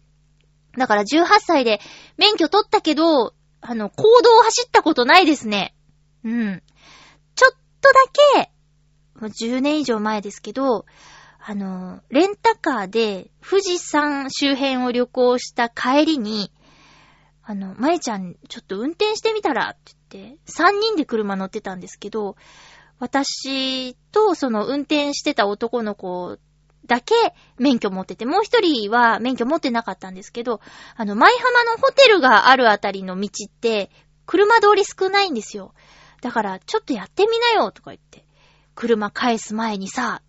[0.77, 1.81] だから18歳で
[2.17, 5.75] 免許取ったけど、あの、行動を走ったことないですね。
[6.23, 6.63] うん。
[7.35, 7.93] ちょっとだ
[8.35, 8.51] け、
[9.19, 10.85] もう10年以上前ですけど、
[11.41, 16.51] あの、レンタカーで富士山周辺を旅行した帰りに、
[17.43, 22.35] あの、まえちゃん、ちょっと運転してみたらって言って、3人で車乗ってたんですけど、
[22.99, 26.37] 私とその運転してた男の子
[26.85, 27.15] だけ
[27.57, 30.59] 免許持ってて、もう一人は免許持ってなかったんですけど、
[30.95, 33.89] あの、舞浜のホテルがあるあたりの道って、
[34.25, 35.73] 車通り少ないんですよ。
[36.21, 38.25] だから、ちょっとやってみなよとか言って、
[38.75, 40.21] 車返す前にさ、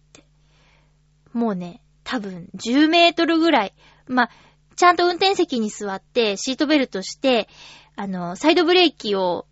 [1.33, 3.75] もうね、多分10メートルぐらい、
[4.07, 4.31] まあ、
[4.77, 7.49] ちゃんと運転席に座って、シートベルトして、
[7.97, 9.47] あの、サイドブレーキを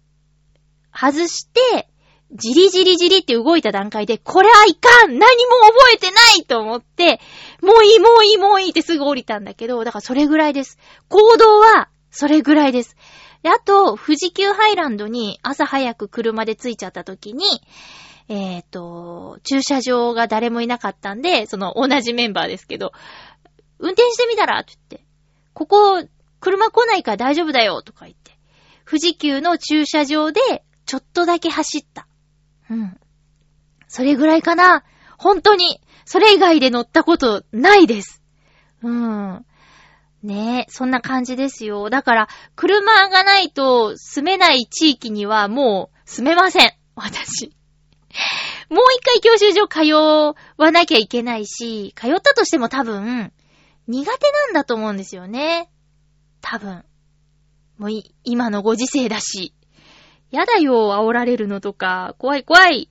[0.93, 1.89] 外して、
[2.33, 7.21] じりじりじりって動いた段階で、これはいかん何も覚えてないと思って、
[7.63, 10.79] もういいもういいもういいってすぐ降りたんだけど、だからそれぐらいです。
[11.09, 12.97] 行動は、それぐらいです。
[13.43, 17.45] で、あと、富士急ハイランドに朝早く車で着いちゃった時に、
[18.29, 22.93] えっ、と、駐車場が誰もいなかったんで、その同じメンバーですけど、
[23.79, 24.61] 運転してみたら？
[24.61, 25.07] って言って、
[25.55, 26.05] ここ、
[26.41, 28.39] 車来ないから大丈夫だよとか言って、
[28.87, 30.41] 富士急の駐車場で、
[30.85, 32.07] ちょっとだけ走った。
[32.71, 32.99] うん。
[33.89, 34.85] それぐらいかな。
[35.19, 38.23] 本当に、それ以外で乗ったことないです。
[38.83, 39.45] うん。
[40.23, 41.91] ねえ、そんな感じですよ。
[41.91, 46.73] だから、車がないと住めない地域にはもう住めません。
[46.95, 47.58] 私。
[48.71, 53.33] もう一回教習所通わなきゃいけないし、通ったとしても多分、
[53.87, 55.71] 苦手なんだと思うんですよね。
[56.41, 56.85] 多分。
[57.79, 57.91] もう、
[58.25, 59.55] 今のご時世だし。
[60.31, 62.15] やだよ、煽られるのとか。
[62.19, 62.91] 怖い怖い。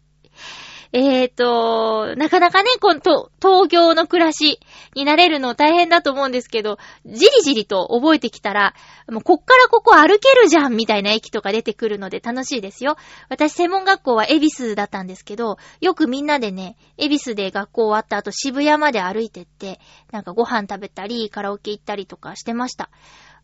[0.94, 4.60] えーと、なかなかね、この、と東京の暮らし
[4.96, 8.74] になれるの大変だと思うんですけど、じりじりと覚えてきたら、
[9.10, 12.98] もうこっからここ歩けるじゃんみたいな駅とか出てくるので楽しいですよ。
[13.30, 19.80] 私専門学校は恵比寿だったんですけど、よくみんなでね、恵比寿で学校終わった後渋谷まで歩いてって、
[20.12, 22.90] なんかご飯食べたり、カラオケ行ったりとかしてました。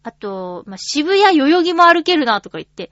[0.04, 2.92] あと、まあ、渋谷代々木も歩けるなとか言って、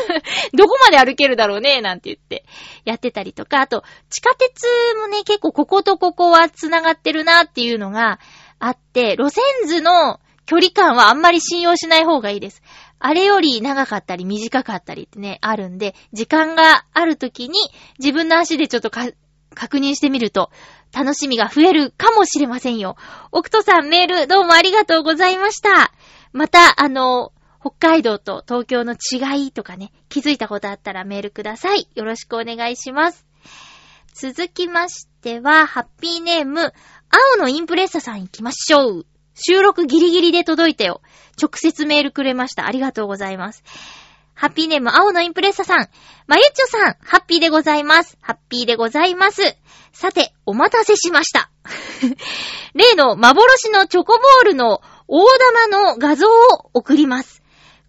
[0.52, 2.44] どこまで歩けるだろうねなんて言って、
[2.84, 4.66] やってたりとか、あと、地下鉄
[4.98, 8.20] もね、結構こことここは繋がってるなっていうのが
[8.58, 12.62] あって、路線図の距離感はあんまり信用しない方がいいです。
[12.98, 17.58] あれより長かったり短かったりってね、あるんで、時間がある時に
[17.98, 19.08] 自分の足でちょっとか
[19.54, 20.50] 確認してみると、
[20.92, 22.96] 楽しみが増えるかもしれませんよ。
[23.32, 25.92] 奥戸さんメールどうもありがとうございました。
[26.32, 31.88] また、あの、北海道と東京の違いとかね、気づいたことあったらメールください。
[31.94, 33.26] よろしくお願いします。
[34.14, 36.72] 続きましては、ハッピーネーム、
[37.10, 39.06] 青のインプレッサさん行きましょう。
[39.34, 41.02] 収録ギリギリで届いたよ。
[41.40, 42.66] 直接メールくれました。
[42.66, 43.62] ありがとうございます。
[44.34, 45.88] ハッピーネーム、青のインプレッサさん。
[46.26, 48.16] まゆっちょさん、ハッピーでございます。
[48.22, 49.56] ハッピーでございます。
[49.92, 51.50] さて、お待たせしました。
[52.74, 54.80] 例の幻のチョコボールの
[55.12, 55.26] 大
[55.66, 56.30] 玉の画像を
[56.72, 57.42] 送ります。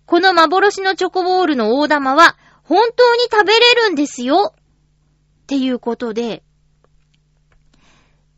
[0.08, 4.56] この幻のチョコボールの大玉は本当に食べれるんですよ。
[4.56, 6.42] っていうことで、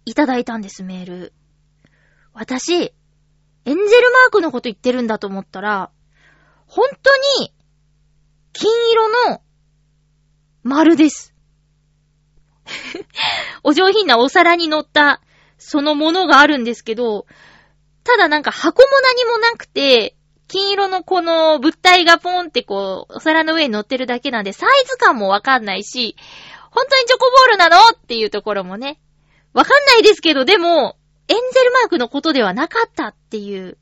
[0.03, 1.33] いただいたんです、メール。
[2.33, 2.93] 私、エン
[3.63, 5.89] ゼルマークのこと言ってるんだと思ったら、
[6.67, 7.53] 本当に、
[8.51, 9.41] 金色の
[10.61, 11.33] 丸です。
[13.63, 15.21] お上品なお皿に乗った、
[15.57, 17.27] そのものがあるんですけど、
[18.03, 20.15] ただなんか箱も何もなくて、
[20.47, 26.15] 金色のこの物体がポンってこう、お皿の上に乗ってるだけなんで、サイズ感もわかんないし、
[26.69, 28.99] 本当にチョコボールなのっていうところもね、
[29.53, 33.77] わかんないですけど、でも、エンゼルマークのことではなかったっていう、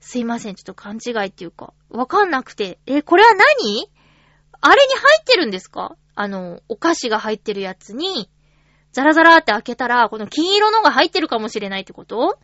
[0.00, 3.90] すいません、ちょっと勘違いっていうか、わかんなくて、え、これは何？
[4.60, 5.96] あれに入ってるんですか？
[6.14, 8.28] あの、お菓子が入ってるやつに、
[8.92, 12.38] ザラザラって開けたら、この金色のが入ってるかもしれないってこと？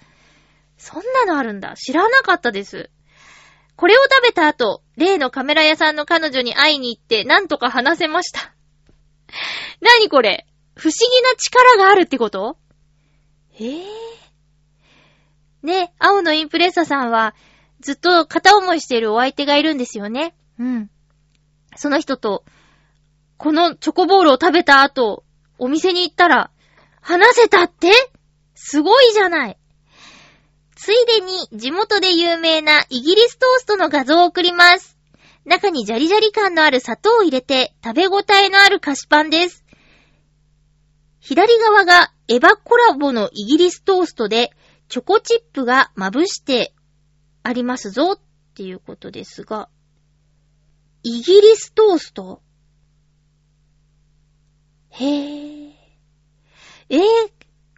[0.83, 1.75] そんなのあるんだ。
[1.77, 2.91] 知らなかったです。
[3.77, 8.55] これを食べた後、例のカメラ屋さんの彼女に会いに行って、なんとか話せました。
[9.83, 10.47] なにこれ？
[10.75, 12.57] 不思議な力があるってこと？
[13.59, 15.67] ええー？
[15.67, 17.35] ね、青のインプレッサさんは、
[17.81, 20.35] ずっと片思いしているお相手がいるんですよね。
[20.59, 20.91] うん。
[21.77, 22.45] その人と、
[23.37, 25.25] このチョコボールを食べた後、
[25.59, 26.51] お店に行ったら、
[27.03, 27.91] 話せたって？
[28.55, 29.59] すごいじゃない。
[30.83, 34.97] ついでに地元で有名なイギリストーストの画像を送ります。
[35.45, 39.63] 中にジャリジャリ感のある砂糖を入れて食べ応えのある菓子パンです。
[41.19, 44.53] 左側がエヴァコラボのイギリストーストで
[44.89, 46.73] チョコチップがまぶして
[47.43, 48.21] ありますぞっ
[48.55, 49.69] ていうことですが、
[51.03, 52.41] イギリストースト？
[54.93, 55.73] へぇー。
[56.89, 57.01] えー、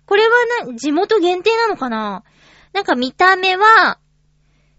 [0.07, 2.23] これはな、地元限定なのかな？
[2.73, 3.99] なんか見た目は、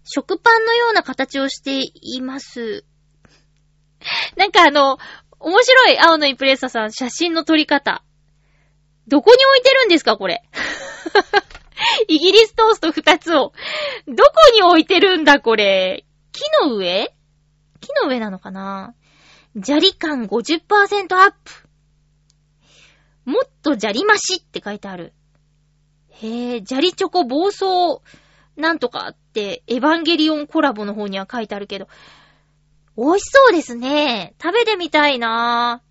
[0.04, 2.84] 食パンのような形をしています。
[4.36, 4.98] なんかあの、
[5.40, 8.02] 面白い青のインプレッサーさん、写真の撮り方。
[9.06, 10.42] どこに置いてるんですか、これ？
[12.08, 13.52] イギリストースト二つを。
[14.06, 16.06] どこに置いてるんだ、これ？
[16.32, 17.14] 木の上？
[17.80, 18.94] 木の上なのかな？
[19.62, 21.68] 砂利感50%アップ。
[23.24, 25.14] もっと砂利増しって書いてある。
[26.22, 28.00] へぇ、砂利チョコ暴走
[28.56, 31.88] なんとかって、エヴァンゲリオンコラボの方には書いてあるけど、
[32.96, 34.34] 美味しそうですね。
[34.40, 35.82] 食べてみたいな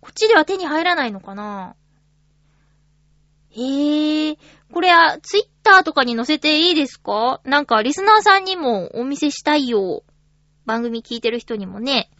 [0.00, 1.76] こっちでは手に入らないのかな
[3.50, 4.38] へぇ、
[4.72, 7.40] これはツイッターとかに載せていいですか？
[7.44, 10.02] なんかリスナーさんにもお見せしたいよ。
[10.66, 12.10] 番組聞いてる人にもね。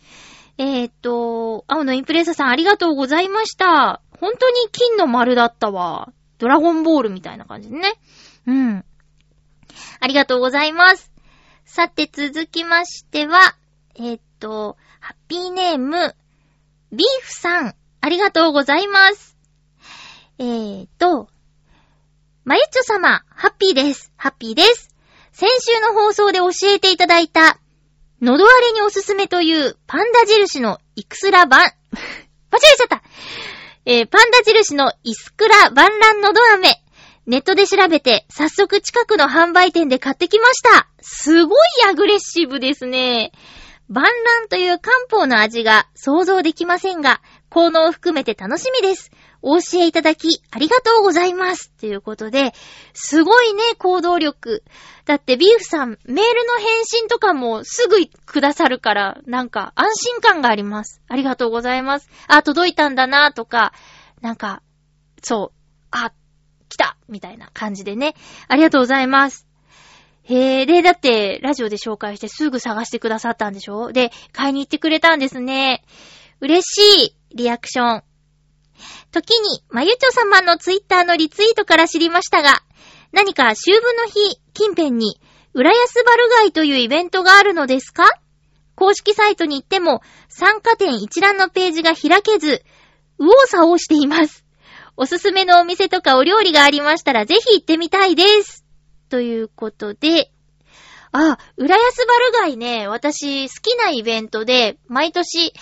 [0.59, 4.03] えー、っと、青のインプレッサさんありがとうございました。
[4.21, 6.13] 本当に金の丸だったわ。
[6.43, 7.93] ドラゴンボールみたいな感じでね。
[8.49, 8.85] うん。
[10.01, 11.13] ありがとうございます。
[11.65, 13.55] さて続きましては、
[13.95, 16.17] えー、っと、ハッピーネーム、
[16.91, 19.37] ビーフさん、ありがとうございます。
[20.41, 21.29] えー、っと、
[22.45, 24.13] まゆっちょ様、ハッピーです。
[24.17, 24.91] ハッピーです。
[25.31, 27.61] 先週の放送で教えていただいた、
[28.21, 31.71] 喉荒れにおすすめというパンダ印のイクスラバン、 間違
[32.75, 33.03] えちゃった
[33.85, 36.81] えー、パンダ印のイスクラバンランのど飴。
[37.27, 40.89] ネットで調べて、早速近くの販売店で買ってきました。
[41.01, 43.33] すごいアグレッシブですね。
[43.89, 49.11] 万乱という漢方の味が想像できませんが、効能を含めて楽しみです。
[49.43, 51.71] お教えいただき、ありがとうございます。
[51.73, 52.55] ということで、
[52.95, 54.63] すごいね、行動力。
[55.05, 56.23] だってビーフさん、メールの
[56.59, 61.03] 返信とかもすぐくださるから、なんか安心感があります。
[61.09, 62.09] ありがとうございます。
[62.29, 63.73] あ、届いたんだなとか、
[64.21, 64.63] なんか、
[65.23, 65.59] そう、
[65.91, 66.13] あ、
[66.69, 68.15] 来たみたいな感じでね。
[68.49, 69.47] ありがとうございます。
[70.23, 73.93] へえ、で、だって、ラジオで紹介してすぐ探してくださったんでしょ？
[73.93, 75.83] で、買いに行ってくれたんですね。
[76.41, 78.03] 嬉しい、リアクション。
[79.11, 82.63] 時に、まゆちょ様のツイッターのリツイートから知りましたが、
[83.13, 85.21] 何か秋分の日近辺に、
[85.55, 88.09] 浦安バルガイというイベントがあるのですか？
[88.75, 92.65] 公式サイトに行っても、参加店一覧のページが開けず、
[93.19, 94.45] 右往左往しています。
[94.97, 98.65] おすすめのお店とかお料理がありましたらぜひ行ってみたいです。
[99.09, 100.31] ということで、
[101.13, 105.53] あ、浦安バルガイね、私好きなイベントで、毎年、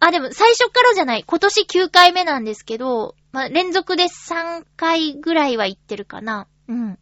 [0.00, 6.48] あ、でも最初からじゃない、今年9回目なんですけど、まあ、連続で3回ぐらいは行ってるかな。
[6.68, 6.98] うん。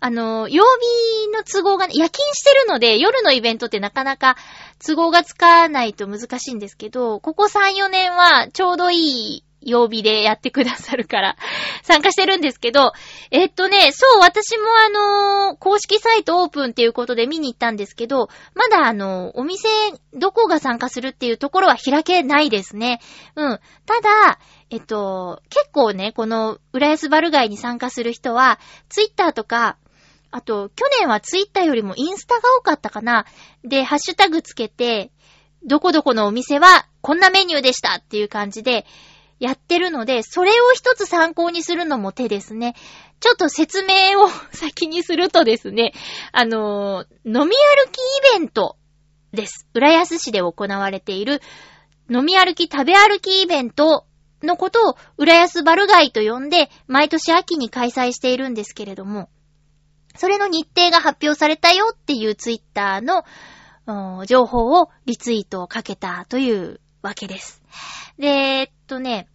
[0.00, 4.36] あの、曜日の都合がね、夜勤してるので、夜のイベントってなかなか
[4.84, 8.96] 都合がつかないと難しいんですけど、ここ3、4年はちょうどい
[9.38, 11.36] い曜日でやってくださるから、
[11.82, 12.92] 参加してるんですけど、
[13.30, 19.68] えっとね、そう、私もあのー公式サイトオープンっていうことで見に行ったんですけど、まだあのお店、
[20.14, 23.00] どこが参加するっていうところは開けないですね。
[23.34, 23.60] うん。
[23.86, 24.38] ただ、
[24.70, 29.78] えっと、結構ね、この、浦安バルガイに参加する人は、ツイッターとか、
[30.30, 33.24] あと、去年はツイッターよりもインスタが多かったかな。
[33.64, 35.10] で、ハッシュタグつけて、
[35.64, 38.86] どこどこのお店はこんなメニューでしたっていう感じで
[39.38, 42.74] やってるので、それを一つ参考にするのも手ですね。
[43.20, 45.92] ちょっと説明を 先にするとですね、
[46.32, 47.48] あのー飲み歩
[47.90, 47.98] き
[48.34, 48.76] イベント
[49.32, 49.68] です。
[49.74, 51.40] 浦安市で行われている
[52.10, 54.06] 飲み歩き食べ歩きイベント
[54.42, 59.28] のことを浦安バルガイと呼んで、毎年秋に開催しているんですけれども、
[60.16, 63.24] それの日程が発表されたよっていうツイッターの
[64.26, 67.62] 情報をリツイートをかけたというわけです。
[68.18, 69.28] で、えっとね、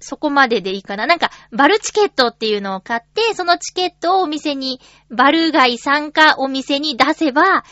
[0.00, 1.06] そこまででいいかな。
[1.06, 4.80] なんか、バルチケットっていうのを買って、そのチケットをお店に、
[5.10, 7.64] バルガイ参加お店に出せば、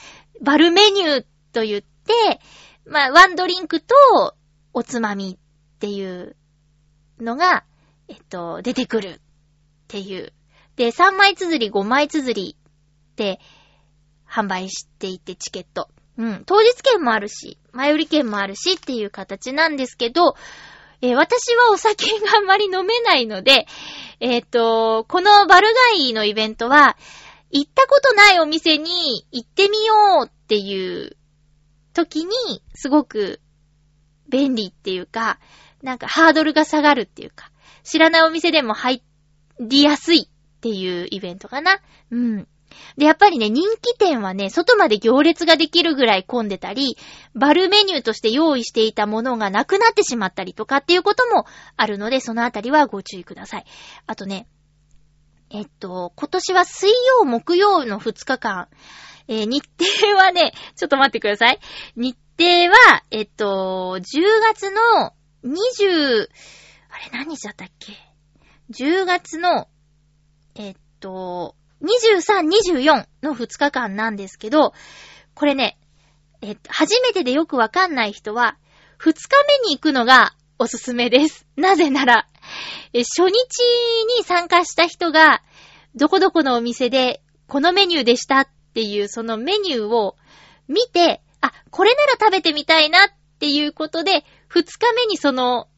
[0.42, 2.40] バルメニューと言って、
[2.84, 3.94] まあ、ワンドリンクと
[4.72, 6.36] おつまみっていう
[7.20, 7.64] のが、
[8.08, 9.20] えっと、出てくるっ
[9.88, 10.32] ていう。
[10.76, 12.56] で、3枚綴り、5枚綴り
[13.12, 13.40] って
[14.28, 15.88] 販売していてチケット。
[16.18, 16.44] うん。
[16.46, 20.34] 当日券もあるし、前売り券もあるしっていう形なんですけど、
[21.02, 23.66] えー私はお酒があんまり飲めないので、
[24.20, 26.96] えっ、と、このバルガイのイベントは、
[27.50, 31.16] 行ったことないお店に行ってみようっていう
[31.92, 32.32] 時に、
[32.74, 33.40] すごく
[34.28, 35.38] 便利っていうか、
[35.82, 37.50] なんかハードルが下がるっていうか、
[37.82, 39.02] 知らないお店でも入
[39.60, 41.80] りやすいっていうイベントかな。
[42.10, 42.48] うん。
[42.96, 46.96] で、やっぱりね、人気店はね、外まで行列ができるぐらい混んでたり、
[47.34, 51.46] バルメニューとして用意していたものがなくなってしまったりとかっていうことも
[51.76, 53.64] あるので、そのあたりはご注意ください。
[54.06, 54.46] あとね、
[55.50, 58.68] えっと、今年は水曜、木曜の2日間、
[59.28, 59.62] えー日
[60.00, 61.58] 程はね、ちょっと待ってください。
[61.96, 64.02] 日程は、えっと、10
[64.54, 65.12] 月の
[65.44, 66.28] 20、
[66.90, 67.92] あれ何日だったっけ
[68.70, 69.68] ?10 月の、
[70.54, 72.48] えっと、23、
[72.82, 74.72] 24の2日間なんですけど、
[75.34, 75.78] これね、
[76.42, 78.56] え、初めてでよくわかんない人は、
[78.98, 79.28] 2日
[79.62, 81.46] 目に行くのがおすすめです。
[81.56, 82.26] なぜなら、
[82.92, 83.32] え初日
[84.18, 85.42] に参加した人が、
[85.94, 90.16] どこどこのお店で、このメニューでしたっていう、そのメニューを
[90.68, 95.68] 見て、あ、これなら食べてみたいなっていうことで、2日目にその、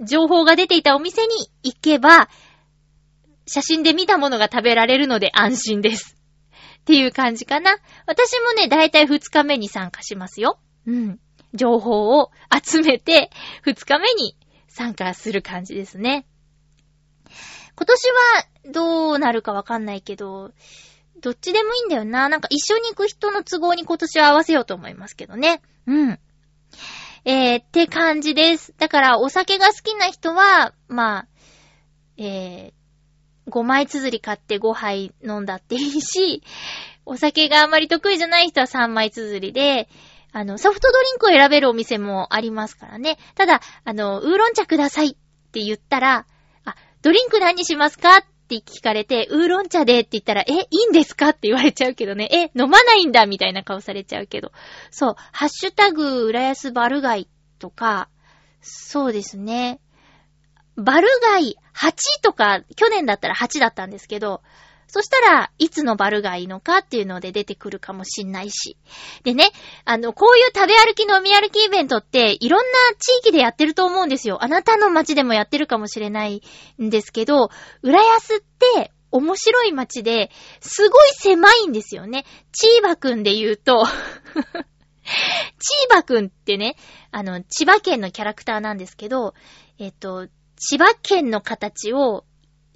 [0.00, 2.28] 情報が出ていたお店に行けば、
[3.46, 6.16] 写真で見たものが食べられるので安心です。
[6.80, 7.76] っていう感じかな。
[8.06, 10.58] 私もね、だいたい2日目に参加しますよ。
[10.86, 11.20] うん。
[11.54, 12.30] 情報を
[12.64, 13.30] 集めて、
[13.64, 14.36] 2日目に
[14.68, 16.26] 参加する感じですね。
[17.76, 20.52] 今年はどうなるかわかんないけど、
[21.20, 22.28] どっちでもいいんだよな。
[22.28, 25.62] なんか一緒に行く人の都合に今年は合わせようと思いますけどね。
[25.86, 26.18] うん。
[27.24, 28.74] えー、って感じです。
[28.78, 31.28] だからお酒が好きな人は、まあ、
[32.16, 32.72] えー、
[33.48, 36.42] 5枚綴り買って5杯飲んだっていいし、
[37.04, 39.88] お酒があまり得意じゃない人は3枚綴りで、
[40.32, 43.18] あの、ソフトドリンクを選べるお店もありますからね。
[43.34, 45.10] ただ、あの、ウーロン茶くださいっ
[45.50, 46.26] て言ったら、
[46.64, 52.28] あ、ドリンク何にしますかって聞かれて、ウーロン茶でって言ったら、え、いいんですかって言われちゃうけどね。
[52.32, 54.52] え、飲まないんだみたいな顔されちゃうけど。
[54.90, 57.28] そう、ハッシュタグ、浦安バルガイ
[57.58, 58.08] とか、
[58.62, 59.80] そうですね。
[60.76, 64.42] バルガイ8とか、去年だったら8だったんですけど、
[64.92, 68.76] そしたらいつのバルがいいのかっていうので出てくるかもしんないし。
[69.24, 69.50] でね、
[69.86, 74.44] あの、こういう食べ歩き飲み歩きイベントっていろんな地域でやってると思うんですよ。
[74.44, 76.42] あなたの街でもやってるかもしれない
[76.82, 77.48] んですけど、
[77.82, 82.26] 浦安って面白い街で、すごい狭いんですよね。
[82.52, 83.86] チーバくんで言うと、
[85.04, 86.76] チーバくんってね、
[87.10, 89.32] あの、千葉県のキャラクターなんですけど、
[89.78, 90.28] えっと、
[90.64, 92.24] 千葉県の形を、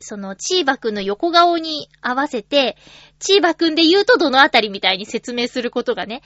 [0.01, 2.76] その、チーバくんの横顔に合わせて、
[3.20, 6.22] チーバくんで言うとどのあたりみたいに説明することがね、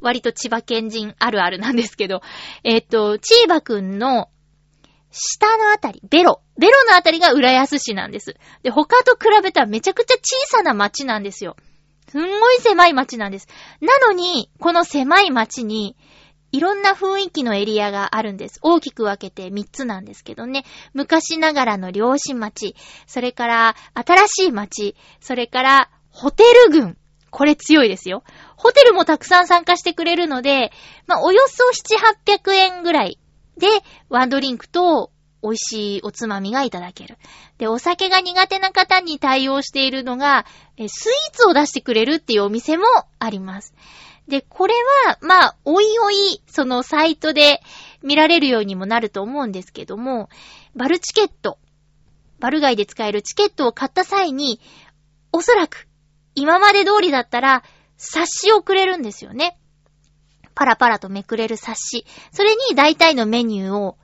[0.00, 2.22] 割と千葉県人あるあるなんですけど、
[2.64, 4.30] えっと、チーバくんの
[5.12, 6.42] 下のあたり、ベロ。
[6.58, 8.34] ベロのあたりが浦安市なんです。
[8.64, 11.56] で、他と比べたらめちゃくちゃ小さな町なんですよ。
[12.08, 13.48] すんごい狭い町なんです。
[13.80, 15.96] なのに、この狭い町に、
[16.52, 18.58] いろんな雰囲気のエリアがあるんです。
[18.62, 20.64] 大きく分けて3つなんですけどね。
[20.94, 22.74] 昔ながらの漁師町、
[23.06, 26.96] それから新しい町、それからホテル群。
[27.30, 28.22] これ強いですよ。
[28.56, 30.72] ホテルもたくさん参加してくれるので、
[31.06, 33.18] まあ、およそ7、800円ぐらい
[33.58, 33.66] で、
[34.08, 35.10] ワンドリンクと
[35.42, 37.18] 美味しいおつまみがいただける。
[37.58, 40.46] で、お酒が苦手な方に対応しているのが、
[40.78, 42.84] スイーツを出してくれるっていうお店も
[43.18, 43.74] あります。
[44.28, 44.74] で、これ
[45.06, 47.60] は、まあ、おいおい、そのサイトで
[48.02, 50.28] 見られるようにもなると思うんですけども、
[50.74, 51.58] バルチケット、
[52.40, 54.60] バル街で使えるチケットを買った際に、
[55.32, 55.88] おそらく、
[56.34, 57.62] 今まで通りだったら、
[57.96, 59.58] 冊子をくれるんですよね。
[60.54, 62.06] パラパラとめくれる冊子。
[62.32, 63.96] それに大体のメニューを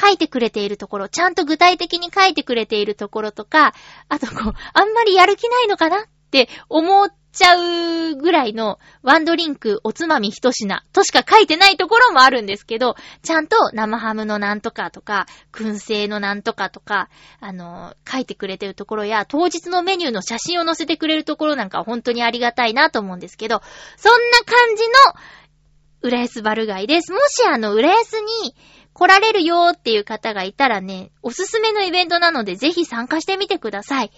[0.00, 3.74] 書いてくれているところ、ちゃんと具体的に書いてくれているところとか、
[4.08, 17.08] あとこう、あんまりやる気ないのかなって思っちゃうぐらいのワンドリンクおつまみ一品としか書いてないところもあるんですけど、ちゃんと生ハムのなんとかとか、燻製のなんとかとか、
[17.40, 23.62] あの、書いてくれてるところや、当日のメニューの写真を載せてくれるところなんか本当にありがたいなと思うんですけど、
[23.96, 25.20] そんな感じの
[26.02, 27.12] 浦安バルガイです。
[27.12, 28.54] もしあの、浦安に
[28.92, 34.10] 来られるよーっていう方がいたらね、おすすめのイベントなのでぜひ参加してみてください。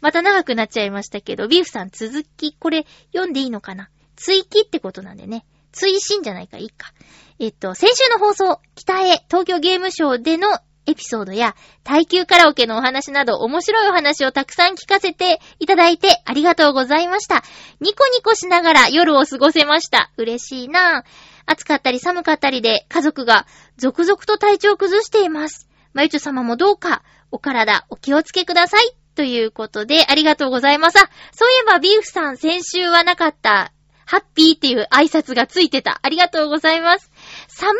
[0.00, 3.88] また長くなっちゃいましたけど、ビーフさん続き、これ読んでいいのかな？
[4.16, 5.46] 追記ってことなんでね。
[5.72, 6.92] 追伸じゃないか、いいか。
[7.38, 10.48] えっと、先週の放送、北へ東京ゲームショーでの
[10.86, 17.42] エピソードや耐久カラオケのお話など面白いお話をたくさん聞かせていただいてありがとうございました。
[17.80, 20.10] ニコニコしながら夜を過ごせました。
[20.16, 21.02] 嬉しいなぁ。
[21.46, 25.68] 暑かったり寒かったりで家族が続々と体調を崩しています。
[25.92, 28.96] まゆちょ様もどうかお体お気をつけください。
[29.14, 30.98] ということでありがとうございます。
[30.98, 33.72] あ、そういえばビーフさん先週はなかった
[34.04, 35.98] ハッピーっていう挨拶がついてた。
[36.02, 37.10] ありがとうございます。
[37.48, 37.78] サマーも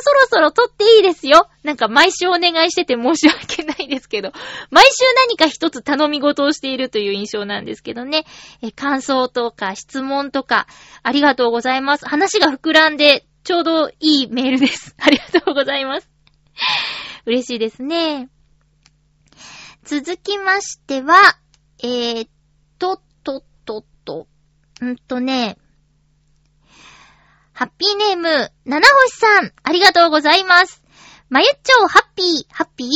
[0.00, 1.48] そろそろ撮っていいですよ。
[1.62, 4.32] なんか毎週お願いしてて申し訳ないですけど、
[4.70, 8.24] 毎週何か一つ頼み事をしているという印象なんですけどね。
[8.62, 10.66] え、感想とか質問とか、
[11.02, 12.06] ありがとうございます。
[12.06, 14.94] 話が膨らんで、ちょうどいいメールです。
[15.00, 16.08] ありがとうございます。
[17.26, 18.28] 嬉しいですね。
[19.84, 21.38] 続きましては、
[21.82, 22.30] えー、っ
[22.78, 24.26] と、と、と、と、
[24.84, 25.58] んとね、
[27.58, 30.82] ハッピーネーム、七星さん、ありがとうございます。
[31.30, 32.88] まゆっちょ、ハッピー、ハッピー？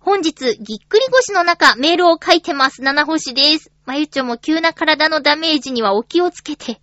[0.00, 2.80] 本日、ぎっくり腰の中、メールを書いてます。
[2.80, 3.70] 七星です。
[3.84, 6.80] まゆっちょも急な体のダメージにはお気をつけて。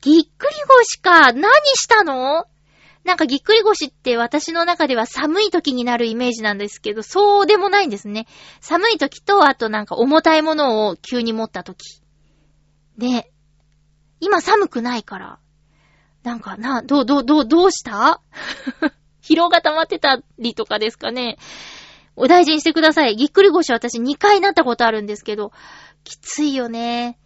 [0.00, 2.46] ぎっくり腰か、何したの？
[3.04, 8.26] なんかぎっくり腰って私の中では寒い時になるイメージなんですけど、そうでもないんですね。
[8.62, 12.00] 寒い時と、あとなんか重たいものを急に持った時。
[12.96, 13.30] で、
[14.20, 15.38] 今寒くないから、
[16.22, 18.20] なんか、な、どう、どう、どう、どうした？
[19.22, 21.38] 疲労が溜まってたりとかですかね。
[22.16, 23.16] お大事にしてください。
[23.16, 25.52] ぎっくり腰私2回なったことあるんですけど、
[26.04, 27.18] きついよね。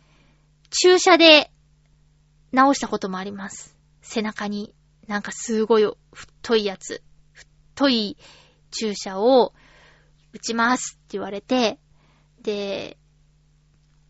[0.71, 1.51] 注射で
[2.53, 3.77] 治したこともあります。
[4.03, 4.75] 背中に
[5.07, 8.17] なんかすごい太いやつ、太い
[8.71, 9.53] 注射を
[10.33, 11.79] 打ちますって言われて、
[12.43, 12.99] で、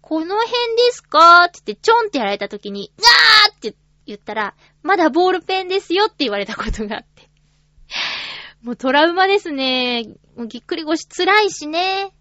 [0.01, 1.45] この辺ですか？
[1.45, 3.75] って言って、ちょんってやられた時に、ガーって
[4.07, 7.29] 言ったら、まだボールペンですよって言われたことがあって。
[8.63, 10.05] もうトラウマですね。
[10.37, 12.13] もうぎっくり腰辛いしね。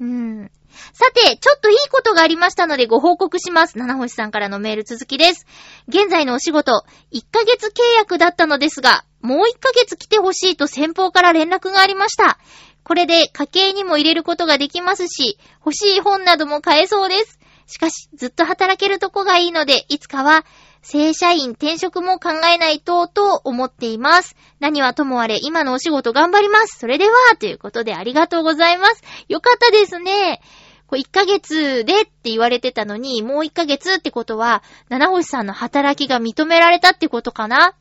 [0.00, 0.50] うん。
[0.92, 3.78] さて、ちょっといいことがありましたのでご報告します。
[3.78, 5.46] 七星さんからのメール続きです。
[5.88, 12.38] 現在のお仕事、1ヶ月契約だったのですが、もう1ヶ月来てほしいと先方から連絡がありました。
[12.82, 17.38] これで家計にも入れることができますし、欲しい本なども買えそうです。
[17.66, 20.44] しかし、ずっと働けるとこがいいので、いつかは、
[20.82, 24.36] 正社員転職も考えないと、と思っています。
[24.58, 26.78] 何はともあれ、今のお仕事頑張ります。
[26.78, 29.02] それでは、ということでありがとうございます。
[29.28, 30.42] よかったですね。
[30.88, 37.74] これ1ヶ月でって言われてたのに、もう1ヶ月ってことは、七星さんの働きが認められたってことかな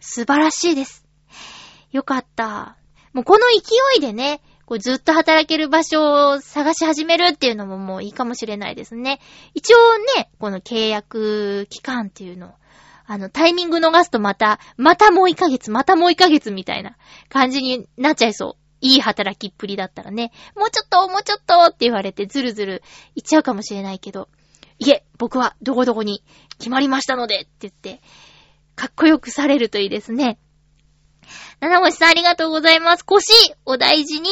[0.00, 1.04] 素晴らしいです。
[1.92, 2.76] よかった。
[3.12, 9.20] もうこの勢いでね、こうずっと働ける場所を探し始めるっていうのももういいかもしれないですね。
[9.54, 12.50] 一応ね、この契約期間っていうのを、
[13.06, 16.96] あの、タイミング逃すとまた、またもう1ヶ月、またもう1ヶ月みたいな
[17.28, 18.66] 感じになっちゃいそう。
[18.80, 22.82] いい働きっぷりだったらね、もうちょっと、もうちょっとって言われてずるずる
[23.14, 24.28] 言っちゃうかもしれないけど、
[24.78, 26.22] いえ、僕はどこどこに
[26.58, 28.02] 決まりましたのでって言って、
[28.74, 30.38] かっこよくされるといいですね。
[31.60, 33.04] 七星さんありがとうございます。
[33.04, 34.30] 腰、お大事に。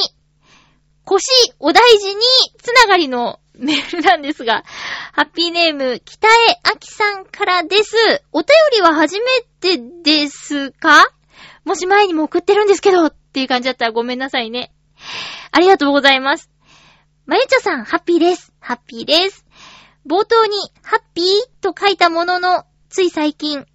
[1.05, 1.23] 腰、
[1.59, 2.21] お大事に、
[2.63, 4.65] つながりのメールなんですが、
[5.13, 7.95] ハッピーネーム、北江あきさんからです。
[8.33, 11.07] お便りは初めてですか？
[11.65, 14.73] もし前にも送ってるんですけど、っていう感じだったらごめんなさいね。
[15.51, 16.51] ありがとうございます。
[17.27, 18.53] まゆちょさん、ハッピーです。
[18.61, 19.47] ハッピーです。
[20.07, 21.27] 冒頭に、ハッピー
[21.63, 23.67] と書いたものの、つい最近、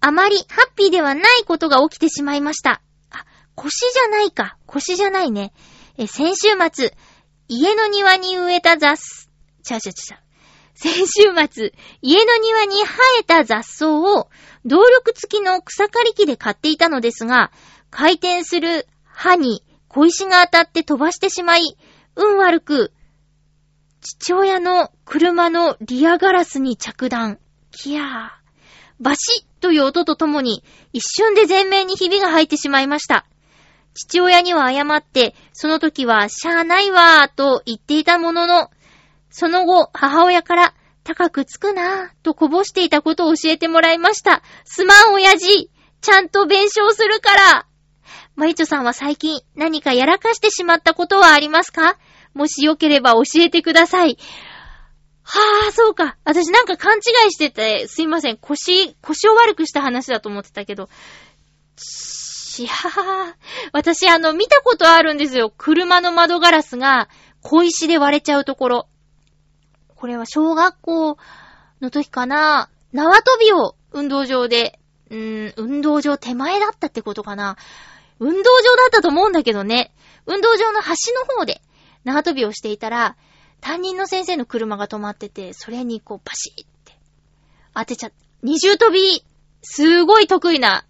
[0.00, 2.82] あまりハッピーではないことが起きてしまいました。
[3.10, 3.24] あ、
[3.54, 4.56] 腰じゃないか。
[4.66, 5.52] 腰じゃないね。
[5.96, 6.94] え、先週末、
[7.48, 9.28] 家の庭に植えた雑、
[9.62, 10.20] ちゃちゃちゃ。
[10.74, 14.28] 先週末、家の庭に生えた雑草を、
[14.64, 17.52] 動力付きの草刈り機で買っていたのですが、
[17.90, 21.76] 回転する刃に小石が当たって飛ばしてしまい、
[22.16, 22.92] 運悪く、
[24.00, 27.38] 父親の車のリアガラスに着弾。
[27.70, 28.40] キヤー。
[28.98, 33.26] バシッという音とともに、一瞬で前面にひびが入ってしまいました。
[33.94, 38.70] 父親には謝って、その時は、しゃーないわーと言っていたものの、
[39.30, 44.42] その後、母親から、高くつくなーとこぼしていたことを教えてもらいました。
[44.64, 45.70] すまん、親父
[46.02, 47.66] ちゃんと弁償するから
[48.36, 51.98] まゆちょさんは最近何かやらかしてしまったことはありますか？
[52.32, 54.18] もしよければ教えてください。
[55.22, 56.16] はぁ、そうか。
[56.24, 58.36] 私なんか勘違いしてて、すいません。
[58.36, 60.88] 腰、腰を悪くした話だと思ってたけど。
[62.66, 63.34] しはぁ。
[63.72, 65.52] 私あの、見たことあるんですよ。
[65.56, 67.08] 車の窓ガラスが
[67.42, 68.88] 小石で割れちゃうところ。
[69.94, 71.18] これは小学校
[71.80, 72.70] の時かな。
[72.92, 74.78] 縄跳びを運動場で、
[75.10, 77.56] うーん、運動場手前だったってことかな。
[78.18, 79.92] 運動場だったと思うんだけどね。
[80.26, 81.60] 運動場の端の方で
[82.04, 83.16] 縄跳びをしていたら、
[83.60, 86.98] 担任の先生の車が止まってて、それにこうパシーって
[87.74, 89.24] 当てちゃった二重跳び、
[89.62, 90.86] すごい得意な、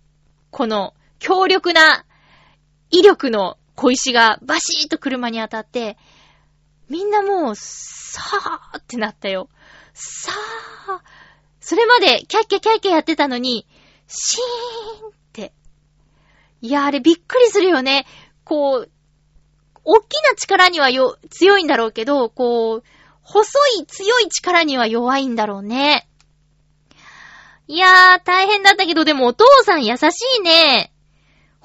[0.50, 2.04] この強力な
[2.90, 5.96] 威力の小石がバシーッと車に当たって、
[6.88, 9.48] みんなもう、さーってなったよ。
[9.94, 11.00] さー。
[11.60, 13.66] それまでキャッキャキャッキャやってたのに、
[14.08, 15.52] シーンって。
[16.62, 18.06] いや、あれびっくりするよね。
[18.44, 18.90] こう、
[19.84, 22.82] 大きな力にはよ、強いんだろうけど、こう、
[23.22, 23.50] 細
[23.80, 26.08] い強い力には弱いんだろうね。
[27.68, 30.02] いやー、大変だったけど、でもお父さん優し
[30.40, 30.89] いね。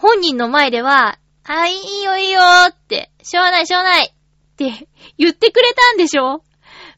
[0.06, 2.39] 本人の前では、はい、いよいいよ
[2.70, 4.88] って、しょうがないしょうがないって
[5.18, 6.43] 言ってくれたんでしょ？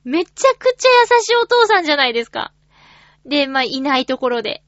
[0.03, 2.51] めちゃくちゃ優しいお父さんじゃないですか。
[3.25, 4.61] で、まあ、いないところで。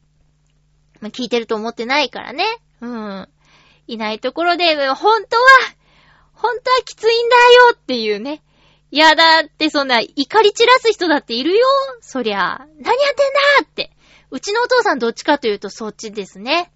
[1.02, 2.46] まあ、聞いてると思ってないからね。
[2.80, 3.28] うん。
[3.88, 5.44] いないところで、本当は、
[6.32, 8.42] 本当はきついんだよっていうね。
[8.92, 11.66] いや、だってそんな怒り散らす人だっているよ。
[12.00, 12.40] そりゃ。
[12.58, 12.96] 何やってん
[13.64, 13.92] だって。
[14.32, 16.72] うちのお父さんどっちかというとそっちですね。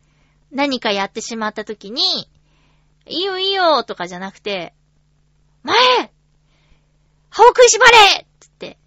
[0.53, 2.01] 何かやってしまった時に、
[3.07, 4.73] いいよいいよとかじゃなくて、
[5.63, 5.75] 前
[7.29, 8.77] 歯を食いしばれつって、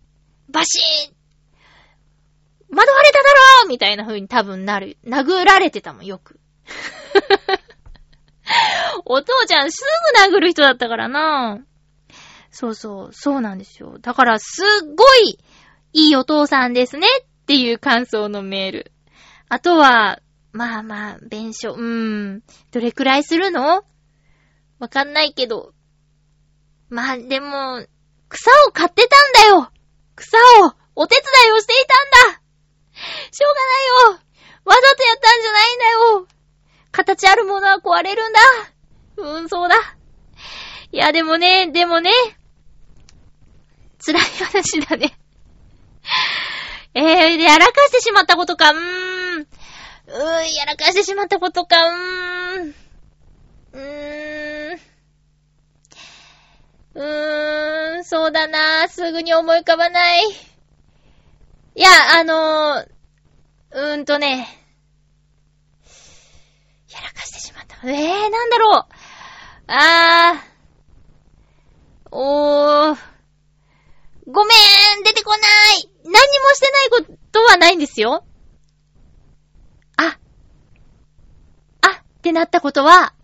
[0.48, 1.16] バシーン
[2.70, 3.24] 惑われただ
[3.62, 4.96] ろみたいな風に多分なる。
[5.04, 6.38] 殴られてたもん、よく。
[9.04, 9.82] お父ちゃんす
[10.28, 11.60] ぐ殴る人だったからな
[12.50, 13.98] そうそう、そうなんですよ。
[14.00, 15.38] だからすっごい
[15.92, 18.92] いいお父さんですねっていう感想のメール。
[19.48, 20.20] あとは、
[20.56, 22.42] まあまあ、弁償、うーん。
[22.72, 23.84] どれくらいするの？
[24.78, 25.74] わかんないけど。
[26.88, 27.84] まあでも、
[28.30, 29.70] 草を買ってたんだよ。
[30.14, 31.76] 草をお手伝いをしてい
[32.22, 32.40] たんだ。
[33.30, 34.20] しょうがないよ。
[34.64, 36.26] わざとやったんじゃないんだよ。
[36.90, 38.40] 形あるものは壊れるんだ。
[39.18, 39.76] うん、そうだ。
[40.90, 42.10] いや、でもね、でもね、
[43.98, 45.18] 辛い話だね。
[46.94, 49.05] えー、やらかしてしまったことか、うーん。
[50.06, 52.74] うーん、やらかしてしまったことか、うーん。
[53.72, 54.80] うーん。
[56.94, 60.22] うーん、そうだなすぐに思い浮かばない。
[61.74, 61.88] いや、
[62.18, 62.88] あのー、
[63.72, 64.46] うーんとね、
[66.90, 67.76] やらかしてしまった。
[67.86, 68.84] えー、なんだろう。
[69.66, 70.56] あー。
[72.12, 72.98] おー。
[74.26, 75.36] ごめーん出てこな
[75.78, 76.18] い何も
[76.54, 78.24] してないことはないんですよ。
[79.96, 80.18] あ。
[81.82, 83.14] あってなったことは、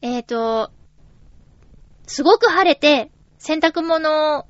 [0.00, 0.70] えーと、
[2.06, 4.46] すごく晴れて、洗濯物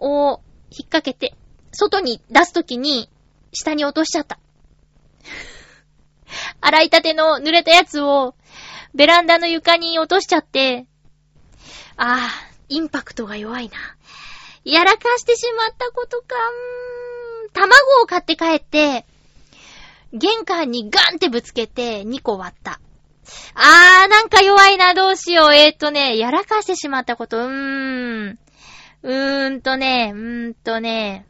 [0.00, 0.40] を
[0.70, 1.36] 引っ掛けて、
[1.70, 3.08] 外に出すときに、
[3.52, 4.40] 下に落としちゃった。
[6.60, 8.34] 洗いたての濡れたやつを、
[8.96, 10.86] ベランダの床に落としちゃって、
[11.96, 13.76] ああ、インパクトが弱いな。
[14.64, 16.34] やらかしてしまったことか、
[17.44, 19.06] うー、卵を買って帰って、
[20.18, 22.80] 玄関にガンってぶつけて2個割った。
[23.54, 25.54] あー、なんか弱いな、どうしよう。
[25.54, 28.38] えー、っとね、やらかしてしまったこと、うーん。
[29.02, 31.26] うーんとね、うーんとね。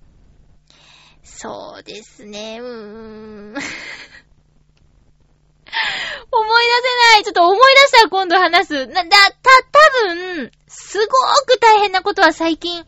[1.22, 3.55] そうですね、うーん。
[6.30, 7.24] 思い出せない。
[7.24, 8.87] ちょっと思い出したら今度話す。
[8.87, 9.16] な、だ、た、
[9.72, 11.07] 多分、すごー
[11.47, 12.84] く大変なことは最近、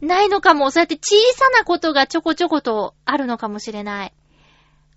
[0.00, 0.70] ないのかも。
[0.70, 4.14] そうやって小さなことがちょこちょことあるのかもしれない。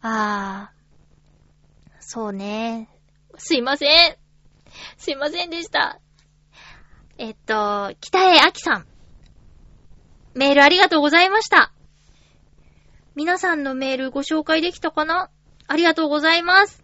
[0.09, 1.95] あー。
[1.99, 2.89] そうね。
[3.37, 4.15] すいません。
[4.97, 5.99] すいませんでした。
[7.17, 8.87] えっと、北江明さん。
[10.33, 11.73] メールありがとうございました。
[13.15, 15.29] 皆さんのメールご紹介できたかな？
[15.67, 16.83] ありがとうございます。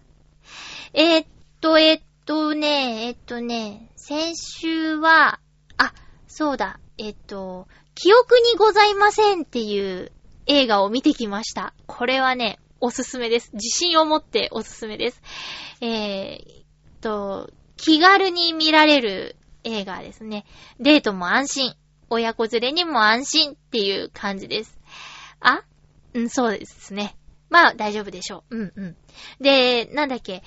[0.94, 1.28] えー、っ
[1.62, 5.40] と、えー、っとね、えー、っとね、先週は、
[5.78, 5.94] あ、
[6.28, 10.12] そうだ、えっと、記憶にございませんっていう
[10.46, 11.74] 映画を見てきました。
[11.86, 13.50] これはね、おすすめです。
[13.54, 15.22] 自信を持っておすすめです。
[15.80, 16.64] えー、
[17.02, 20.46] と、気軽に見られる映画ですね。
[20.82, 21.76] デートも安心。
[22.10, 24.78] 親子連れにも安心っていう感じです。
[25.40, 25.64] あ？
[26.14, 27.16] うん、そうですね。
[27.50, 28.58] まあ、大丈夫でしょう。
[28.58, 28.98] うんうん。
[29.40, 30.44] で、なんだっけ、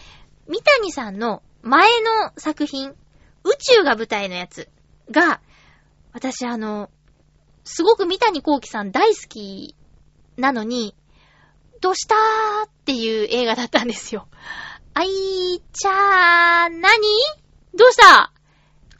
[0.46, 2.94] 三谷さんの前の作品、宇
[3.56, 4.68] 宙が舞台のやつ
[5.10, 5.40] が、
[6.12, 6.90] 私あの、
[7.64, 9.74] すごく三谷幸喜さん大好き
[10.36, 10.94] なのに、
[11.86, 14.26] どうしたーっていう映画だったんですよ。
[14.92, 17.06] あいーちゃー、なに
[17.76, 18.32] どうした？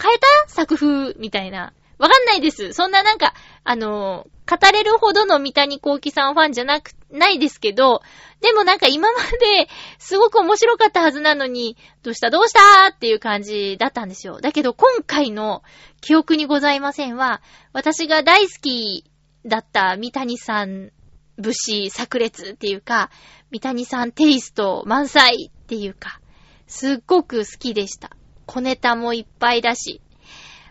[0.00, 0.48] 変えた？
[0.48, 1.16] 作風？
[1.18, 1.72] みたいな。
[1.98, 2.72] わかんないです。
[2.74, 3.34] そんななんか、
[3.64, 8.02] あのー語れるほどの三谷幸喜さんファンじゃなく、ないですけど、
[8.40, 9.68] でもなんか今まで
[9.98, 12.30] すごく面白かったはずなのに、どうした？
[12.30, 14.40] どうしたーっていう感じだったんですよ。
[14.40, 15.64] だけど今回の
[16.00, 19.10] 記憶にございませんは、私が大好き
[19.44, 20.92] だった三谷さん
[21.38, 23.10] 節炸裂っていうか、
[23.50, 26.20] 三谷さんテイスト満載っていうか、
[26.66, 28.10] すっごく好きでした。
[28.46, 30.00] 小ネタもいっぱいだし、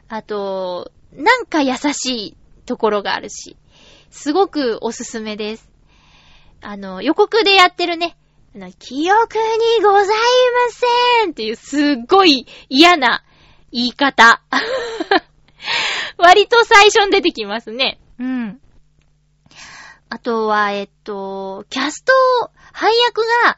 [0.07, 3.57] あと、なんか優しいところがあるし、
[4.09, 5.69] すごくおすすめです。
[6.61, 8.17] あの、予告でやってるね、
[8.55, 9.37] あの、記憶
[9.77, 10.13] にございま
[11.21, 13.23] せんっていうすっごい嫌な
[13.71, 14.41] 言い方。
[16.17, 17.99] 割と最初に出てきますね。
[18.19, 18.61] うん。
[20.09, 22.13] あとは、えっと、キャスト、
[22.73, 23.57] 配役が、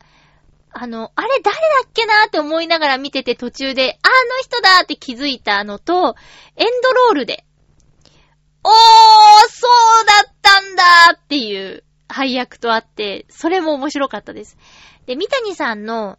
[0.72, 6.16] あの、あれ誰だっけなって思いながら見てて途中で、あの人だって気づいたのと、
[6.56, 7.46] エンドロールで、
[8.64, 8.72] おー
[9.50, 10.84] そうだったんだ
[11.16, 14.58] っていう配役とあって、それも面白かったです。
[15.06, 16.18] で、三谷さんの、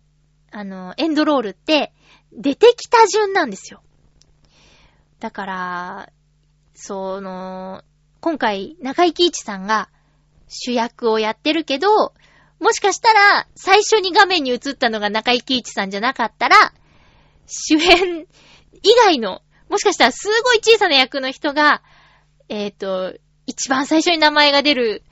[0.50, 1.92] あの、エンドロールって、
[2.32, 3.82] 出てきた順なんですよ。
[5.20, 6.12] だから、
[6.74, 7.82] その、
[8.20, 9.88] 今回、中井貴一さんが
[10.48, 12.12] 主役をやってるけど、
[12.60, 16.72] もしかしたら、最初に画面に映ったのが中井貴一さんじゃなかったら、
[17.46, 18.26] 主演
[18.82, 21.82] 以外の、もしかしたらすごい小さな役の人が、
[22.48, 23.14] えっ、と、
[23.46, 25.02] 一番最初に名前が出る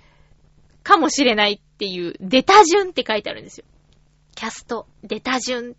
[0.82, 3.64] かもしれないっていう、出た順って書いてあるんですよ。
[4.34, 5.76] キャスト、出た順。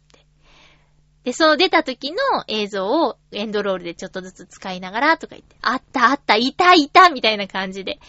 [1.27, 2.17] で、その出た時の
[2.47, 7.99] 映像をエンドロールでちょっとずつ使いながらとか言って、あったあった、いたいたみたいな感じで。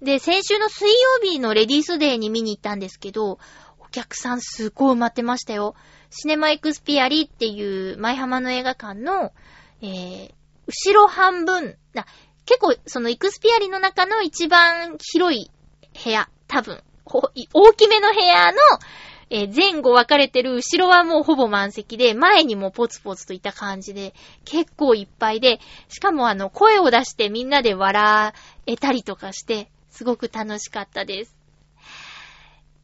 [0.00, 3.40] で、先週の水曜日のレディースデーに見に行ったんですけど、
[3.80, 5.74] お客さんすっごい埋まってましたよ。
[6.10, 9.32] シネマエクスピアリっていう舞浜の映画館の、
[9.82, 10.30] えー、
[10.68, 12.06] 後ろ半分、な
[12.46, 15.50] 結構そのエクスピアリの中の一番広い
[16.04, 18.58] 部屋、多分、大きめの部屋の、
[19.30, 24.14] えー前後分かれてる後ろはもうほぼ満席で、前にもポツポツといた感じで、
[24.44, 28.32] 結構いっぱいで、しかもあの、声を出してみんなで笑
[28.66, 31.36] えたりとかして、すごく楽しかったです。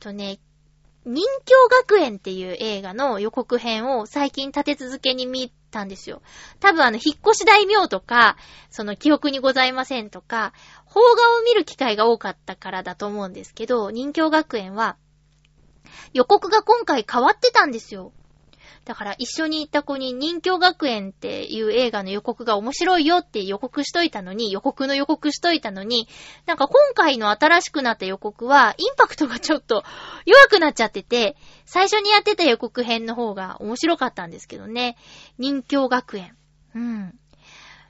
[0.00, 0.38] とね、
[1.06, 6.22] 人形学園っていう映画の予告編を最近立て続けに見たんですよ。
[6.60, 8.36] 多分あの、引っ越し大名とか、
[8.70, 10.54] その記憶にございませんとか、
[10.86, 14.96] 邦画を見る機会が多かったからだと思うんですけど、人形学園は、
[16.12, 18.12] 予告が今回変わってたんですよ。
[18.84, 26.06] だから一緒に行った子に人形学園っていう映画の予告が面白いよって予告しといたのに、予告の予告しといたのに、
[26.44, 29.84] なんか今回の新しくなった予告は、インパクトがちょっと
[30.26, 34.98] 弱くなっちゃってて、最初にやってた予告編の方が面白かったんですけどね。
[35.38, 36.36] 人形学園。
[36.74, 37.18] うん。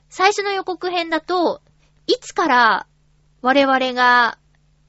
[0.07, 1.61] 最初の予告編だと、
[2.07, 2.87] いつから
[3.41, 4.37] 我々が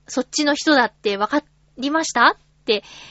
[0.06, 1.44] そっちの人だって分か
[1.78, 2.38] りました、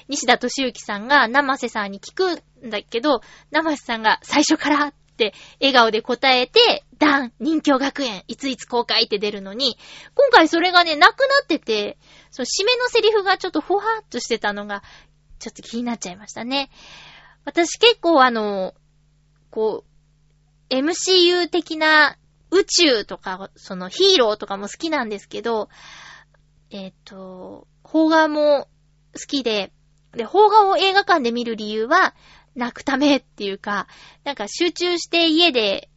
[0.07, 2.35] 西田敏行さんが生瀬さんに聞く
[2.65, 9.77] んだけど、生瀬さんが最初からって笑顔で答えて、ダン、人形学園、いついつ公開って出るのに、
[10.13, 11.97] 今回それがね、なくなってて、
[12.31, 14.83] その締めのセリフがちょっとふわーっとしてたのが、
[15.39, 16.69] ちょっと気になっちゃいましたね。
[17.45, 18.73] 私結構あの、
[19.49, 19.83] こ
[20.69, 22.17] う、MCU 的な
[22.51, 25.69] 宇宙とか、そのヒーローとかも好きなんですけど、
[26.71, 28.67] えっ、と、邦画も
[29.15, 29.71] 好きで、
[30.11, 32.13] で、邦画を映画館で見る理由は、
[32.55, 33.87] 泣くためっていうか、
[34.23, 35.89] なんか集中して家で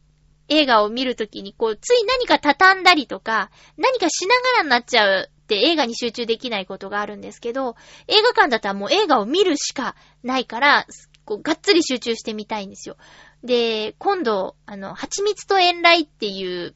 [0.49, 7.75] 映画を見るときに、こう、つい何か畳んだりとか、何かしながらになっちゃうって映画に集中できないことがあるんですけど、
[8.07, 10.85] 映画館だったらもう映画を見るしかないから、
[11.23, 12.97] こう、がっつり集中してみたいんですよ。
[13.43, 16.73] で、今度、あの、蜂蜜と遠雷っていう、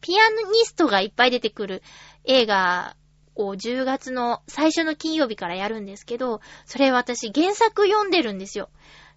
[0.00, 1.82] ピアニストがいっぱい出てくる
[2.24, 2.96] 映画
[3.34, 8.68] を10月の最初の金曜日からやるんですけど、それ私原作読んでるんですよ。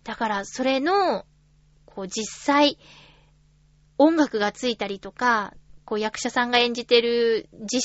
[0.04, 1.26] だから、それの、
[1.86, 2.78] こう、実際、
[3.98, 5.54] 音楽がついたりとか、
[5.86, 7.82] こう、役者さんが演じてる実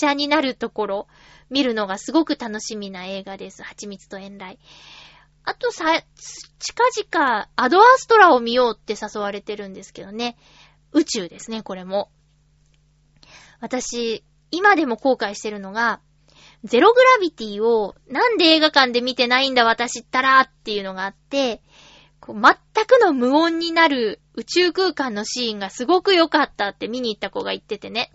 [0.00, 1.08] 写になるところ、
[1.50, 3.62] 見るのがすごく楽しみな映画です。
[3.62, 4.58] 蜂蜜と遠雷。
[5.44, 6.02] あとさ、
[6.58, 10.36] 近々、アドアストラを見ようって誘われてるんですけどね。
[10.92, 12.10] 宇宙ですね、これも。
[13.60, 16.00] 私、今でも後悔してるのが、
[16.64, 21.60] ゼログラビティをなんで映画館で見てないんだ私ったらっていうのがあって、
[22.20, 28.10] こう全くの無音になる宇宙空間のシーンがすごく良かったって見に行った子が言っててね。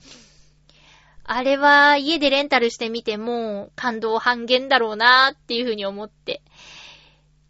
[1.24, 6.42] あれは家でレンタルしてみても感動半減だろうなっていうふうに思って。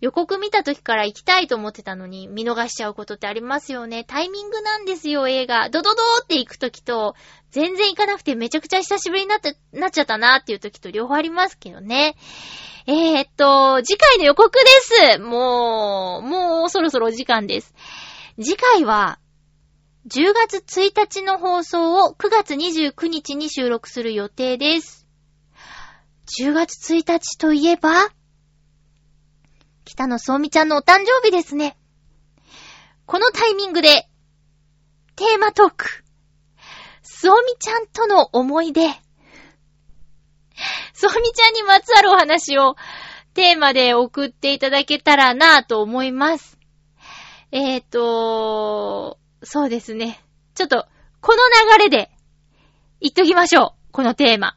[0.01, 4.05] 予告見た時から行きたいと思ってたのに見逃しちゃうことってありますよね。
[4.05, 5.69] タイミングなんですよ、映画。
[5.69, 7.15] ドドドーって行く時と、
[7.51, 9.39] 全然行かなくてめちゃくちゃ久しぶりになっ、
[9.73, 12.15] なっちゃったなっていう時と両方ありますけどね。
[12.87, 14.65] えー、っと、次回の予告で
[15.15, 17.73] すもう、もうそろそろお時間です。
[18.41, 19.19] 次回は、
[20.07, 25.05] 10月1日の放送を9月29日に収録する予定です。
[26.39, 28.09] 10月1日といえば、
[29.89, 31.75] 北野そうみちゃんのお誕生日ですね。
[33.07, 34.07] このタイミングで、
[35.15, 36.03] テーマトーク。
[37.01, 38.81] そうみちゃんとの思い出。
[40.93, 42.75] そうみちゃんにまつわるお話を
[43.33, 46.59] テーマで送っていただけたらなぁと思います。
[47.51, 50.23] えーと、そうですね。
[50.53, 50.85] ちょっと、
[51.19, 51.41] この
[51.77, 52.11] 流れで、
[53.01, 53.91] 言っときましょう。
[53.91, 54.55] このテーマ。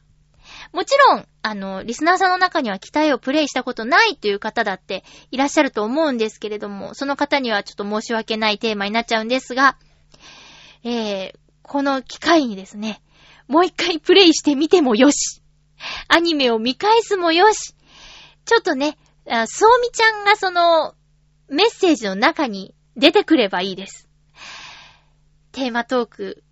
[0.73, 9.77] もちろん、あの、リスナーさんの中には期待をプレイしたことないという方だっていらっしゃると思うんですけれども、その方にはちょっと申し訳ないテーマになっちゃうんですが、
[10.85, 13.01] えー、この機会にですね、
[13.49, 15.41] もう一回プレイしてみてもよし、
[16.07, 17.75] アニメを見返すもよし、
[18.45, 18.97] ちょっとね、
[19.47, 20.95] そうみちゃんがその、
[21.49, 24.07] メッセージの中に出てくればいいです。
[25.51, 26.43] テーマトーク、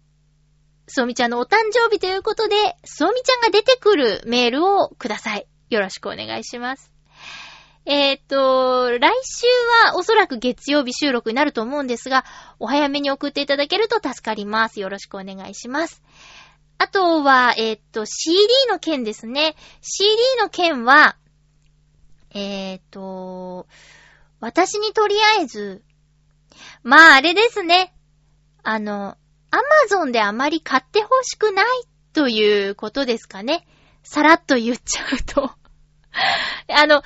[0.94, 5.48] そうみちゃんのお誕生日ということで、そうみちゃんが出てくるメールをください。
[5.70, 6.92] よろしくお願いします。
[7.86, 9.48] えーっと、来週
[9.88, 12.26] はおそらく月曜日収録になると思うんですが、
[12.60, 14.82] お早めに送っていただけると助かります。
[14.82, 16.04] よろしくお願いします。
[16.78, 19.56] あとは、えーっと、CD の件ですね。
[19.82, 20.10] CD
[20.42, 21.16] の件は、
[22.36, 23.66] えーっと、
[24.42, 25.84] 私にとりあえず、
[26.84, 27.94] まああれですね。
[28.62, 29.16] あの、
[29.52, 31.66] アマゾンであまり買ってほしくない
[32.14, 33.68] ということですかね。
[34.04, 35.52] さらっと言っちゃうと。
[36.68, 37.04] あの、アマ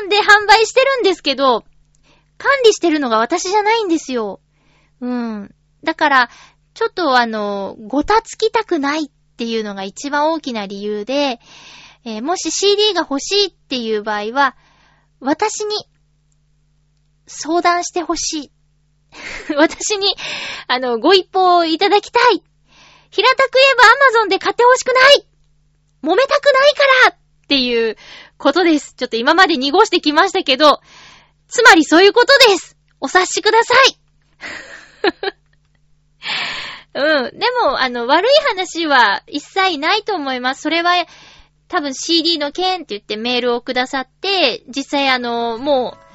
[0.00, 1.64] ゾンで販売してるんですけど、
[2.38, 4.40] 管理してるのが私じゃないんですよ。
[5.00, 5.54] うん。
[5.84, 6.30] だから、
[6.74, 11.40] ちょっとあの、ごたつきたくないっていうのが一番大きな理由で、
[12.04, 14.56] えーもし CD が欲しいっていう場合は、
[15.20, 15.76] 私に
[17.26, 18.52] 相談してほしい。
[19.56, 20.14] 私に、
[20.66, 22.42] あの、ご一報いただきたい。
[23.10, 23.74] 平たく言え
[24.14, 25.26] ば Amazon で買ってほしくない
[26.02, 27.16] 揉めたくないからっ
[27.48, 27.96] ていう
[28.38, 28.94] ことです。
[28.94, 30.80] ちょっと今まで濁してきましたけど、
[31.48, 32.76] つまりそういうことです。
[33.00, 33.96] お察しください。
[36.94, 37.38] うん。
[37.38, 40.62] でも、あの、悪い話は一切ないと思います。
[40.62, 40.92] それは、
[41.68, 46.09] 多分 CD の件って言ってメールをくださって、実際あの、もう、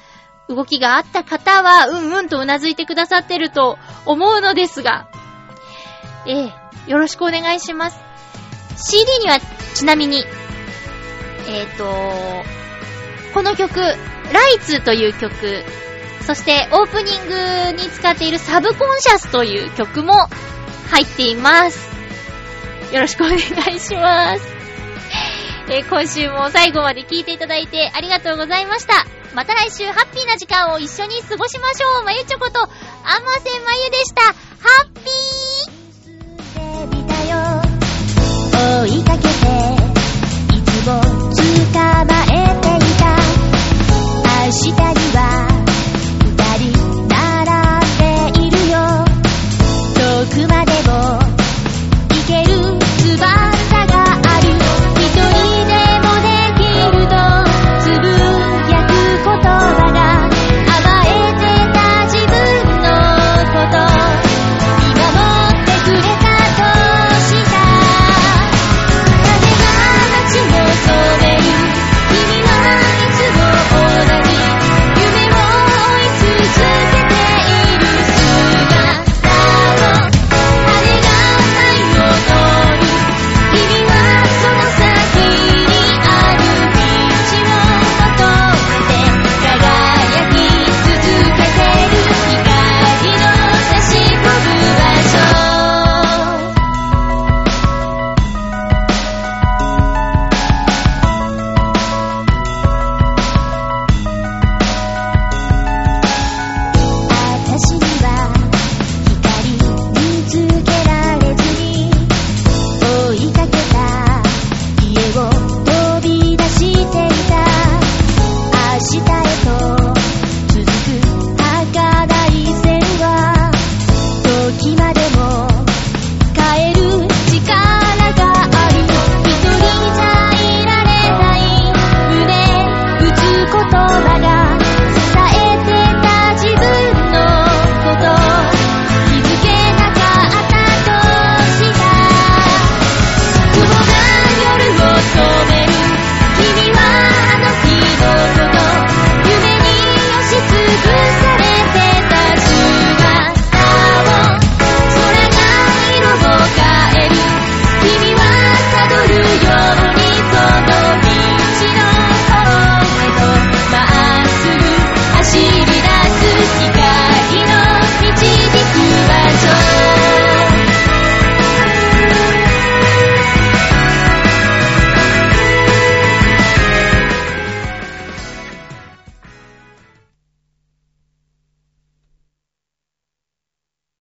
[0.48, 5.08] 動きがあった方は、うんうんと頷いてくださってると思うのですが、
[6.26, 6.52] ええ、
[6.86, 7.98] よろしくお願いします。
[8.76, 9.38] CD には、
[9.74, 10.24] ちなみに、
[11.48, 11.84] えっ、と、
[13.34, 13.94] この曲、ラ
[14.56, 15.64] イツという曲、
[16.26, 17.28] そしてオープニン
[17.76, 20.14] グに使っているサブコンシャスという曲も
[20.90, 21.88] 入っています。
[22.92, 24.55] よろしくお願いします。
[25.68, 29.04] えー今週も最後まで聞いていただいてありがとうございました。
[29.34, 32.04] また来週ハッピーな時間を一緒に過ごしましょう。
[32.04, 32.70] まゆちょこと、あま
[33.34, 34.22] せまゆでした。
[34.22, 34.32] ハ
[34.84, 35.76] ッピー
[38.86, 39.28] 「追いかけて
[40.56, 41.26] いつも